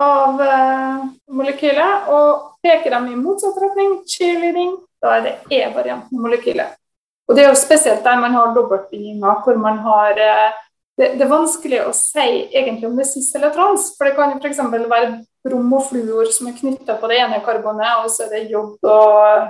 av 0.00 0.38
uh, 0.38 1.08
molekylet. 1.34 2.10
Og 2.14 2.60
peker 2.62 2.94
de 2.94 3.14
i 3.14 3.18
motsatt 3.18 3.58
retning, 3.62 3.98
cheerleading, 4.06 4.76
da 5.02 5.18
er 5.18 5.26
det 5.26 5.34
E-varianten 5.50 6.14
av 6.14 6.28
molekylet. 6.28 6.79
Og 7.30 7.36
det 7.38 7.44
er 7.44 7.52
jo 7.52 7.58
spesielt 7.58 8.02
der 8.02 8.18
man 8.18 8.34
har 8.34 8.50
dobbeltbindinger, 8.56 9.42
hvor 9.44 9.58
man 9.62 9.78
har 9.84 10.18
uh, 10.18 10.58
det, 10.98 11.14
det, 11.14 11.22
er 11.22 11.30
vanskelig 11.30 11.78
å 11.86 11.92
si 11.94 12.26
egentlig 12.50 12.88
om 12.88 12.98
det 12.98 13.06
er 13.06 13.10
cis 13.12 13.30
eller 13.38 13.54
trans. 13.54 13.92
For 13.96 14.08
det 14.08 14.16
kan 14.18 14.34
jo 14.34 14.40
f.eks. 14.42 14.58
være 14.90 15.12
brom 15.46 15.72
og 15.78 15.86
fluor 15.88 16.28
som 16.34 16.50
er 16.50 16.58
knytta 16.58 16.98
på 17.00 17.08
det 17.08 17.22
ene 17.22 17.40
karbonet, 17.46 18.02
og 18.02 18.10
så 18.12 18.26
er 18.26 18.34
det 18.34 18.50
jod 18.50 18.90
og 18.90 19.46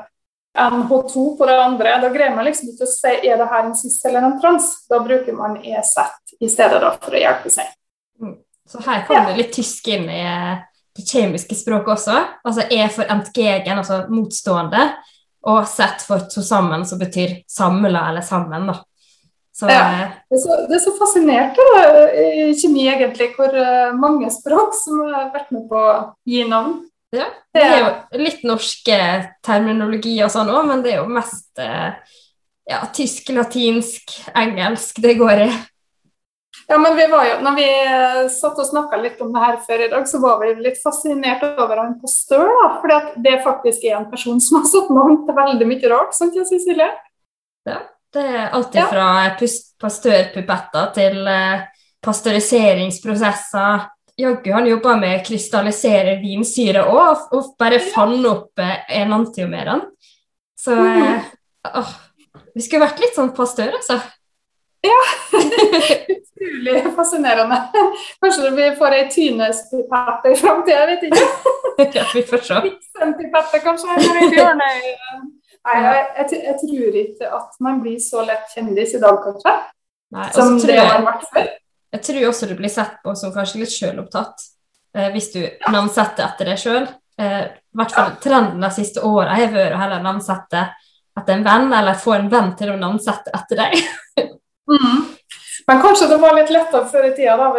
NH2 0.60 1.24
på 1.38 1.48
det 1.48 1.56
andre. 1.62 1.96
Da 2.04 2.12
greier 2.12 2.36
man 2.36 2.46
liksom 2.46 2.70
ikke 2.70 2.86
å 2.86 2.92
si 2.92 3.16
er 3.16 3.40
det 3.40 3.48
her 3.50 3.64
en 3.64 3.76
cis 3.78 3.98
eller 4.06 4.28
en 4.28 4.38
trans. 4.42 4.70
Da 4.90 5.00
bruker 5.02 5.36
man 5.36 5.58
EZ 5.62 5.96
i 6.38 6.50
stedet 6.50 6.80
da, 6.82 6.94
for 7.02 7.16
å 7.16 7.22
hjelpe 7.22 7.52
seg. 7.54 7.70
Mm. 8.20 8.36
Så 8.70 8.82
her 8.86 9.06
kommer 9.08 9.30
ja. 9.30 9.32
det 9.32 9.42
litt 9.42 9.54
tysk 9.56 9.88
inn 9.90 10.06
i 10.10 10.20
eh, 10.22 10.60
det 10.96 11.06
kjemiske 11.06 11.56
språket 11.58 11.96
også. 11.96 12.18
Altså 12.46 12.66
E 12.70 12.84
for 12.92 13.10
entgegen, 13.10 13.80
altså 13.82 14.04
motstående, 14.12 14.92
og 15.48 15.64
sett 15.68 16.04
for 16.04 16.26
to 16.30 16.42
sammen, 16.44 16.84
som 16.86 17.00
betyr 17.00 17.40
samla 17.48 18.08
eller 18.10 18.24
sammen. 18.24 18.68
da. 18.70 18.76
Så, 19.56 19.68
ja. 19.68 19.80
Eh, 19.80 20.12
det, 20.30 20.36
er 20.38 20.42
så, 20.42 20.58
det 20.68 20.76
er 20.76 20.84
så 20.84 20.92
fascinert 20.98 21.58
i 21.60 22.52
kjemi, 22.56 22.86
egentlig, 22.88 23.32
hvor 23.36 23.56
eh, 23.56 23.96
mange 23.96 24.30
språk 24.32 24.76
som 24.76 25.02
har 25.08 25.32
vært 25.34 25.50
med 25.56 25.66
på 25.70 25.80
å 25.80 25.98
gi 26.28 26.44
navn. 26.48 26.78
Ja, 27.10 27.26
det 27.50 27.62
er 27.66 27.80
jo 27.80 28.20
litt 28.22 28.44
norske 28.46 28.96
terminologi 29.42 30.12
og 30.22 30.30
sånn 30.30 30.52
òg, 30.52 30.68
men 30.68 30.84
det 30.84 30.92
er 30.92 31.00
jo 31.00 31.08
mest 31.10 31.58
ja, 31.58 32.84
tysk, 32.94 33.32
latinsk, 33.34 34.14
engelsk 34.38 35.00
det 35.02 35.16
går 35.18 35.42
i. 35.48 35.50
Ja, 36.70 36.78
men 36.78 36.96
vi 36.96 37.06
var 37.06 37.24
jo, 37.26 37.38
når 37.42 37.54
vi 37.58 37.64
eh, 37.66 38.26
satt 38.30 38.58
og 38.62 38.66
snakka 38.68 38.98
litt 39.02 39.18
om 39.24 39.32
det 39.34 39.40
her 39.42 39.56
før 39.64 39.80
i 39.82 39.88
dag, 39.90 40.04
så 40.06 40.20
var 40.22 40.36
vi 40.38 40.52
litt 40.62 40.76
fascinert 40.78 41.42
over 41.48 41.80
han 41.82 41.96
Pasteur. 41.98 42.46
da, 42.46 42.68
fordi 42.78 43.22
det 43.24 43.32
faktisk 43.42 43.86
er 43.88 43.96
en 43.98 44.06
person 44.12 44.38
som 44.38 44.60
har 44.60 44.68
satt 44.70 44.92
navn 44.94 45.16
til 45.26 45.34
veldig 45.40 45.66
mye 45.66 45.90
rart. 45.90 46.14
sant 46.14 46.38
ja, 46.38 46.44
Cecilie? 46.46 46.86
Ja, 47.66 47.80
det 48.14 48.22
er 48.22 48.54
alltid 48.54 48.86
fra 48.92 49.08
ja. 49.24 49.50
pastørpupetter 49.82 50.94
til 51.00 51.18
uh, 51.26 51.66
pasteuriseringsprosesser. 52.06 53.90
Jaggu 54.22 54.54
han 54.54 54.70
jobba 54.70 54.94
med 55.02 55.16
å 55.18 55.26
krystallisere 55.26 56.20
vinsyre 56.22 56.86
òg, 56.86 57.26
og 57.34 57.52
bare 57.58 57.82
fant 57.82 58.30
opp 58.30 58.62
uh, 58.62 58.78
enantiomerene. 59.02 59.90
Så 60.54 60.78
uh, 60.78 61.30
åh, 61.82 61.94
vi 62.54 62.62
skulle 62.62 62.86
vært 62.86 63.02
litt 63.02 63.18
sånn 63.18 63.34
pastør, 63.34 63.74
altså. 63.82 63.98
Ja. 64.86 65.00
Utrolig 66.40 66.94
fascinerende. 66.96 67.62
Kanskje 68.20 68.50
vi 68.50 68.76
får 68.76 68.96
ei 68.96 69.08
Tynes-pipette 69.10 70.32
i 70.32 70.36
framtida, 70.36 70.78
jeg 70.78 70.88
vet 70.88 71.02
ikke. 71.10 71.26
ja, 71.98 72.04
vi 72.14 72.22
får 72.22 72.44
se. 72.46 72.60
Pipette, 73.18 73.60
kanskje. 73.64 73.96
Nei, 75.60 75.76
jeg, 75.84 76.04
jeg, 76.16 76.38
jeg, 76.46 76.54
tror 76.62 76.94
ikke 77.02 77.32
at 77.36 77.58
man 77.60 77.82
blir 77.82 77.98
så 78.00 78.22
lett 78.24 78.48
kjendis 78.54 78.94
i 78.96 79.02
dag, 79.02 79.18
kanskje. 79.24 79.52
Nei, 80.16 80.30
som 80.32 80.56
det 80.64 80.78
har 80.80 81.04
vært 81.04 81.26
før. 81.28 81.50
Jeg 81.90 82.06
tror 82.06 82.26
også 82.30 82.48
du 82.48 82.54
blir 82.56 82.72
sett 82.72 82.96
på 83.04 83.12
som 83.18 83.34
kanskje 83.34 83.60
litt 83.60 83.74
sjølopptatt, 83.74 84.46
eh, 84.96 85.10
hvis 85.12 85.28
du 85.34 85.40
ja. 85.42 85.52
navnsetter 85.74 86.24
etter 86.24 86.48
deg 86.48 86.62
sjøl. 86.62 86.88
Eh, 87.20 87.42
hvert 87.76 87.92
fall 87.92 88.14
trenden 88.22 88.64
de 88.64 88.70
siste 88.72 89.04
åra 89.04 89.36
har 89.36 89.52
vært 89.52 89.76
å 89.76 89.82
heller 89.82 90.00
navnsette 90.04 90.64
etter 91.20 91.36
en 91.36 91.44
venn, 91.44 91.72
eller 91.76 91.98
få 91.98 92.16
en 92.16 92.30
venn 92.32 92.54
til 92.56 92.72
å 92.72 92.80
navnsette 92.80 93.34
etter 93.36 93.60
deg. 93.60 94.30
Mm. 94.70 95.00
Men 95.66 95.82
kanskje 95.82 96.08
det 96.10 96.20
var 96.22 96.36
litt 96.36 96.52
lettere 96.54 96.88
før 96.90 97.08
i 97.08 97.12
tida, 97.16 97.36
da, 97.36 97.50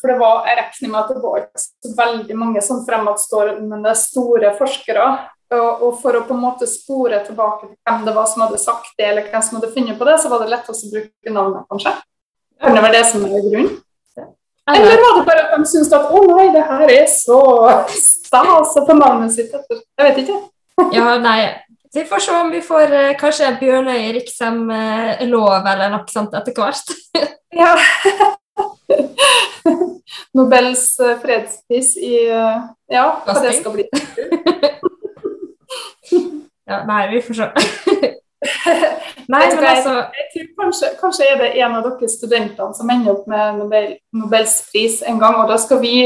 for 0.00 0.10
det 0.10 0.16
var, 0.20 0.42
jeg 0.48 0.58
regner 0.58 0.90
med 0.92 1.00
at 1.00 1.12
det 1.12 1.22
var 1.22 1.46
så 1.60 1.92
veldig 1.98 2.36
mange 2.40 2.64
som 2.64 2.82
fremadstående 2.86 3.94
store 3.98 4.54
forskere. 4.58 5.06
Og, 5.54 5.82
og, 5.86 5.90
for 6.00 6.16
å 6.18 6.24
på 6.26 6.34
en 6.34 6.42
måte 6.42 6.66
spore 6.66 7.20
tilbake 7.22 7.68
til 7.68 7.76
hvem 7.86 8.06
det 8.06 8.14
var 8.16 8.26
som 8.26 8.42
hadde 8.42 8.58
sagt 8.58 8.94
det, 8.98 9.06
eller 9.06 9.28
hvem 9.28 9.44
som 9.44 9.58
hadde 9.58 9.70
funnet 9.74 9.98
på 10.00 10.08
det, 10.08 10.16
så 10.18 10.32
var 10.32 10.42
det 10.42 10.50
lettest 10.50 10.86
å 10.86 10.92
bruke 10.94 11.34
navnet, 11.34 11.66
kanskje. 11.70 11.92
Kan 12.64 12.78
det 12.78 12.84
være 12.86 12.96
det 12.96 13.04
som 13.10 13.26
er 13.28 13.44
grunnen? 13.44 13.74
Eller 14.72 15.02
var 15.02 15.18
det 15.18 15.26
bare 15.28 15.44
at 15.44 15.60
de 15.60 15.68
syntes 15.68 15.92
at 15.92 16.08
å 16.08 16.22
nei, 16.30 16.46
det 16.54 16.62
her 16.64 16.88
er 16.88 17.04
så 17.12 17.38
stas 17.92 18.76
å 18.80 18.84
få 18.88 18.96
navnet 18.96 19.34
sitt 19.34 19.52
etter? 19.52 19.82
Jeg 20.00 20.08
vet 20.08 20.20
ikke. 20.24 20.38
ja, 20.96 21.10
nei, 21.20 21.38
vi 21.94 22.04
får 22.04 22.18
se 22.18 22.32
om 22.36 22.50
vi 22.50 22.60
får 22.62 22.92
eh, 22.92 23.16
kanskje 23.18 23.56
Bjørnøy 23.60 24.12
Riksem-lov 24.16 25.66
eller 25.70 25.92
noe 25.92 26.10
sånt 26.10 26.34
etter 26.34 26.56
hvert. 26.56 26.90
ja. 27.62 27.74
Nobels 30.34 31.00
eh, 31.00 31.14
fredspris 31.22 31.94
i 31.96 32.26
eh, 32.26 32.66
Ja, 32.90 33.06
hva 33.24 33.38
det 33.44 33.54
skal 33.60 33.76
bli. 33.76 33.86
ja, 36.70 36.82
nei, 36.88 37.00
vi 37.14 37.22
får 37.22 37.40
se. 37.40 37.48
nei, 39.30 39.44
men 39.54 39.64
altså 39.64 39.94
jeg 39.94 40.26
tror 40.34 40.48
kanskje, 40.60 40.90
kanskje, 41.00 41.30
er 41.30 41.40
det 41.40 41.54
en 41.62 41.78
av 41.78 41.86
dere 41.86 42.10
studentene 42.10 42.76
som 42.76 42.90
ender 42.90 43.14
opp 43.14 43.30
med 43.30 43.62
Nobel, 43.62 43.86
Nobels 44.18 44.58
pris 44.72 45.00
en 45.06 45.22
gang, 45.22 45.38
og 45.40 45.48
da 45.52 45.56
skal 45.62 45.80
vi 45.84 45.96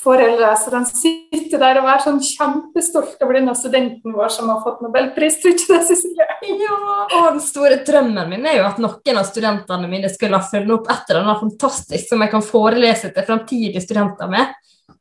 foreleserne 0.00 0.86
sitter 0.88 1.60
der 1.60 1.80
og 1.80 1.88
er 1.92 2.02
sånn 2.04 2.20
kjempestolt 2.24 3.20
over 3.24 3.36
denne 3.36 3.54
studenten 3.58 4.14
vår 4.16 4.30
som 4.32 4.48
har 4.52 4.62
fått 4.64 4.80
nobelpris. 4.84 5.40
Tror 5.42 5.54
ikke 5.54 5.74
det, 5.74 5.80
Cecilie? 5.90 6.28
Ja, 6.62 6.78
og 7.20 7.26
den 7.34 7.42
store 7.44 7.80
drømmen 7.86 8.30
min 8.30 8.48
er 8.48 8.60
jo 8.60 8.68
at 8.68 8.80
noen 8.82 9.20
av 9.20 9.28
studentene 9.28 9.90
mine 9.90 10.12
skulle 10.12 10.40
ha 10.40 10.46
funnet 10.46 10.72
opp 10.78 10.88
et 10.92 11.12
eller 11.12 11.26
annet 11.26 11.44
fantastisk 11.44 12.08
som 12.08 12.24
jeg 12.24 12.32
kan 12.32 12.46
forelese 12.46 13.12
til 13.12 13.28
framtidige 13.28 13.84
studenter 13.84 14.28
med. 14.32 14.56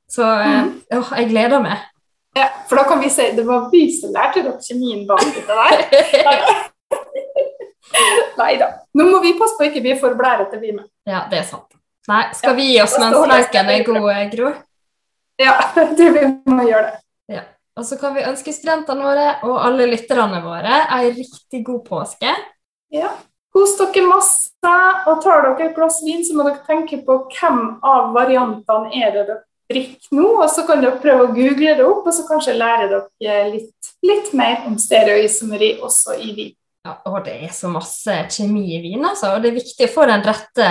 Så 0.09 0.25
mm. 0.25 0.75
ja, 0.91 1.01
jeg 1.21 1.31
gleder 1.31 1.63
meg. 1.63 1.87
Ja, 2.37 2.47
for 2.69 2.75
da 2.79 2.83
kan 2.89 2.99
vi 3.01 3.09
si 3.13 3.25
det 3.35 3.45
var 3.47 3.69
vi 3.71 3.87
som 3.93 4.11
lærte 4.13 4.43
dere 4.43 4.59
kjemien 4.63 5.07
bak 5.09 5.23
dette 5.25 5.43
der. 5.47 5.77
Nei 8.39 8.53
da. 8.59 8.67
Nå 8.95 9.03
må 9.09 9.17
vi 9.23 9.39
passe 9.39 9.55
på 9.57 9.63
ikke 9.67 9.83
vi 9.83 9.99
får 9.99 10.13
blærete, 10.19 10.59
vi 10.61 10.69
med. 10.75 10.85
Ja, 11.09 11.19
det 11.31 11.37
er 11.41 11.47
sant. 11.47 11.69
Nei, 12.09 12.25
skal 12.33 12.55
vi 12.57 12.63
gi 12.71 12.81
oss 12.81 12.95
mens 13.01 13.17
leken 13.29 13.69
er 13.69 13.83
god, 13.85 14.31
Gro? 14.33 14.49
Ja, 15.39 15.55
du 15.97 16.03
vi 16.15 16.25
må 16.51 16.67
gjøre 16.67 16.89
det. 16.89 17.01
Ja. 17.37 17.43
Og 17.79 17.85
så 17.87 17.95
kan 17.99 18.15
vi 18.17 18.25
ønske 18.27 18.51
studentene 18.51 19.05
våre 19.05 19.27
og 19.47 19.59
alle 19.63 19.87
lytterne 19.87 20.41
våre 20.43 20.81
ei 20.97 21.13
riktig 21.15 21.63
god 21.67 21.83
påske. 21.87 22.33
Ja. 22.91 23.13
Kos 23.55 23.77
dere 23.79 24.03
masse, 24.05 24.73
og 25.09 25.21
tar 25.23 25.45
dere 25.45 25.69
et 25.69 25.77
glass 25.77 26.03
vin, 26.05 26.21
så 26.25 26.35
må 26.37 26.45
dere 26.45 26.61
tenke 26.67 26.99
på 27.05 27.15
hvem 27.31 27.61
av 27.81 28.11
variantene 28.13 28.91
er 28.99 29.15
det 29.15 29.23
dere 29.29 29.39
drikker 29.71 30.19
nå. 30.19 30.27
Og 30.43 30.49
så 30.51 30.65
kan 30.67 30.83
dere 30.83 30.99
prøve 31.01 31.25
å 31.25 31.33
google 31.33 31.75
det 31.79 31.87
opp, 31.87 32.05
og 32.05 32.13
så 32.13 32.27
kanskje 32.27 32.57
lære 32.59 32.91
dere 32.91 33.49
litt, 33.53 33.91
litt 34.05 34.31
mer 34.37 34.67
om 34.69 34.77
stereoisomeri 34.81 35.77
også 35.85 36.19
i 36.19 36.33
vin. 36.35 36.53
Ja, 36.85 36.95
og 37.09 37.23
det 37.25 37.39
er 37.47 37.51
så 37.55 37.71
masse 37.71 38.13
kjemi 38.31 38.67
i 38.77 38.83
vin, 38.83 39.01
altså. 39.07 39.33
Og 39.35 39.43
det 39.43 39.51
er 39.51 39.59
viktig 39.59 39.89
å 39.89 39.93
få 39.95 40.05
den 40.09 40.23
rette 40.25 40.69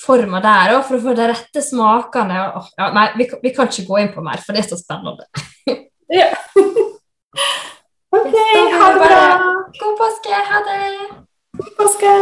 forma 0.00 0.40
der 0.44 0.76
òg, 0.76 0.84
for 0.88 0.98
å 0.98 1.02
få 1.06 1.16
de 1.16 1.28
rette 1.30 1.62
smakene. 1.64 2.42
Og, 2.58 2.70
ja, 2.78 2.90
nei, 2.96 3.08
vi, 3.18 3.28
vi, 3.42 3.52
kan 3.56 3.70
ikke 3.70 3.88
gå 3.88 4.02
inn 4.02 4.12
på 4.14 4.24
mer, 4.24 4.42
for 4.44 4.56
det 4.56 4.64
er 4.64 4.70
så 4.70 4.80
spennende. 4.80 5.28
ja. 6.20 6.30
OK, 8.16 8.36
ha 8.36 8.92
det 8.92 9.02
bra. 9.02 9.26
God 9.80 10.00
påske. 10.00 10.46
Ha 10.52 10.64
det. 10.68 10.80
God 11.58 11.76
påske. 11.80 12.16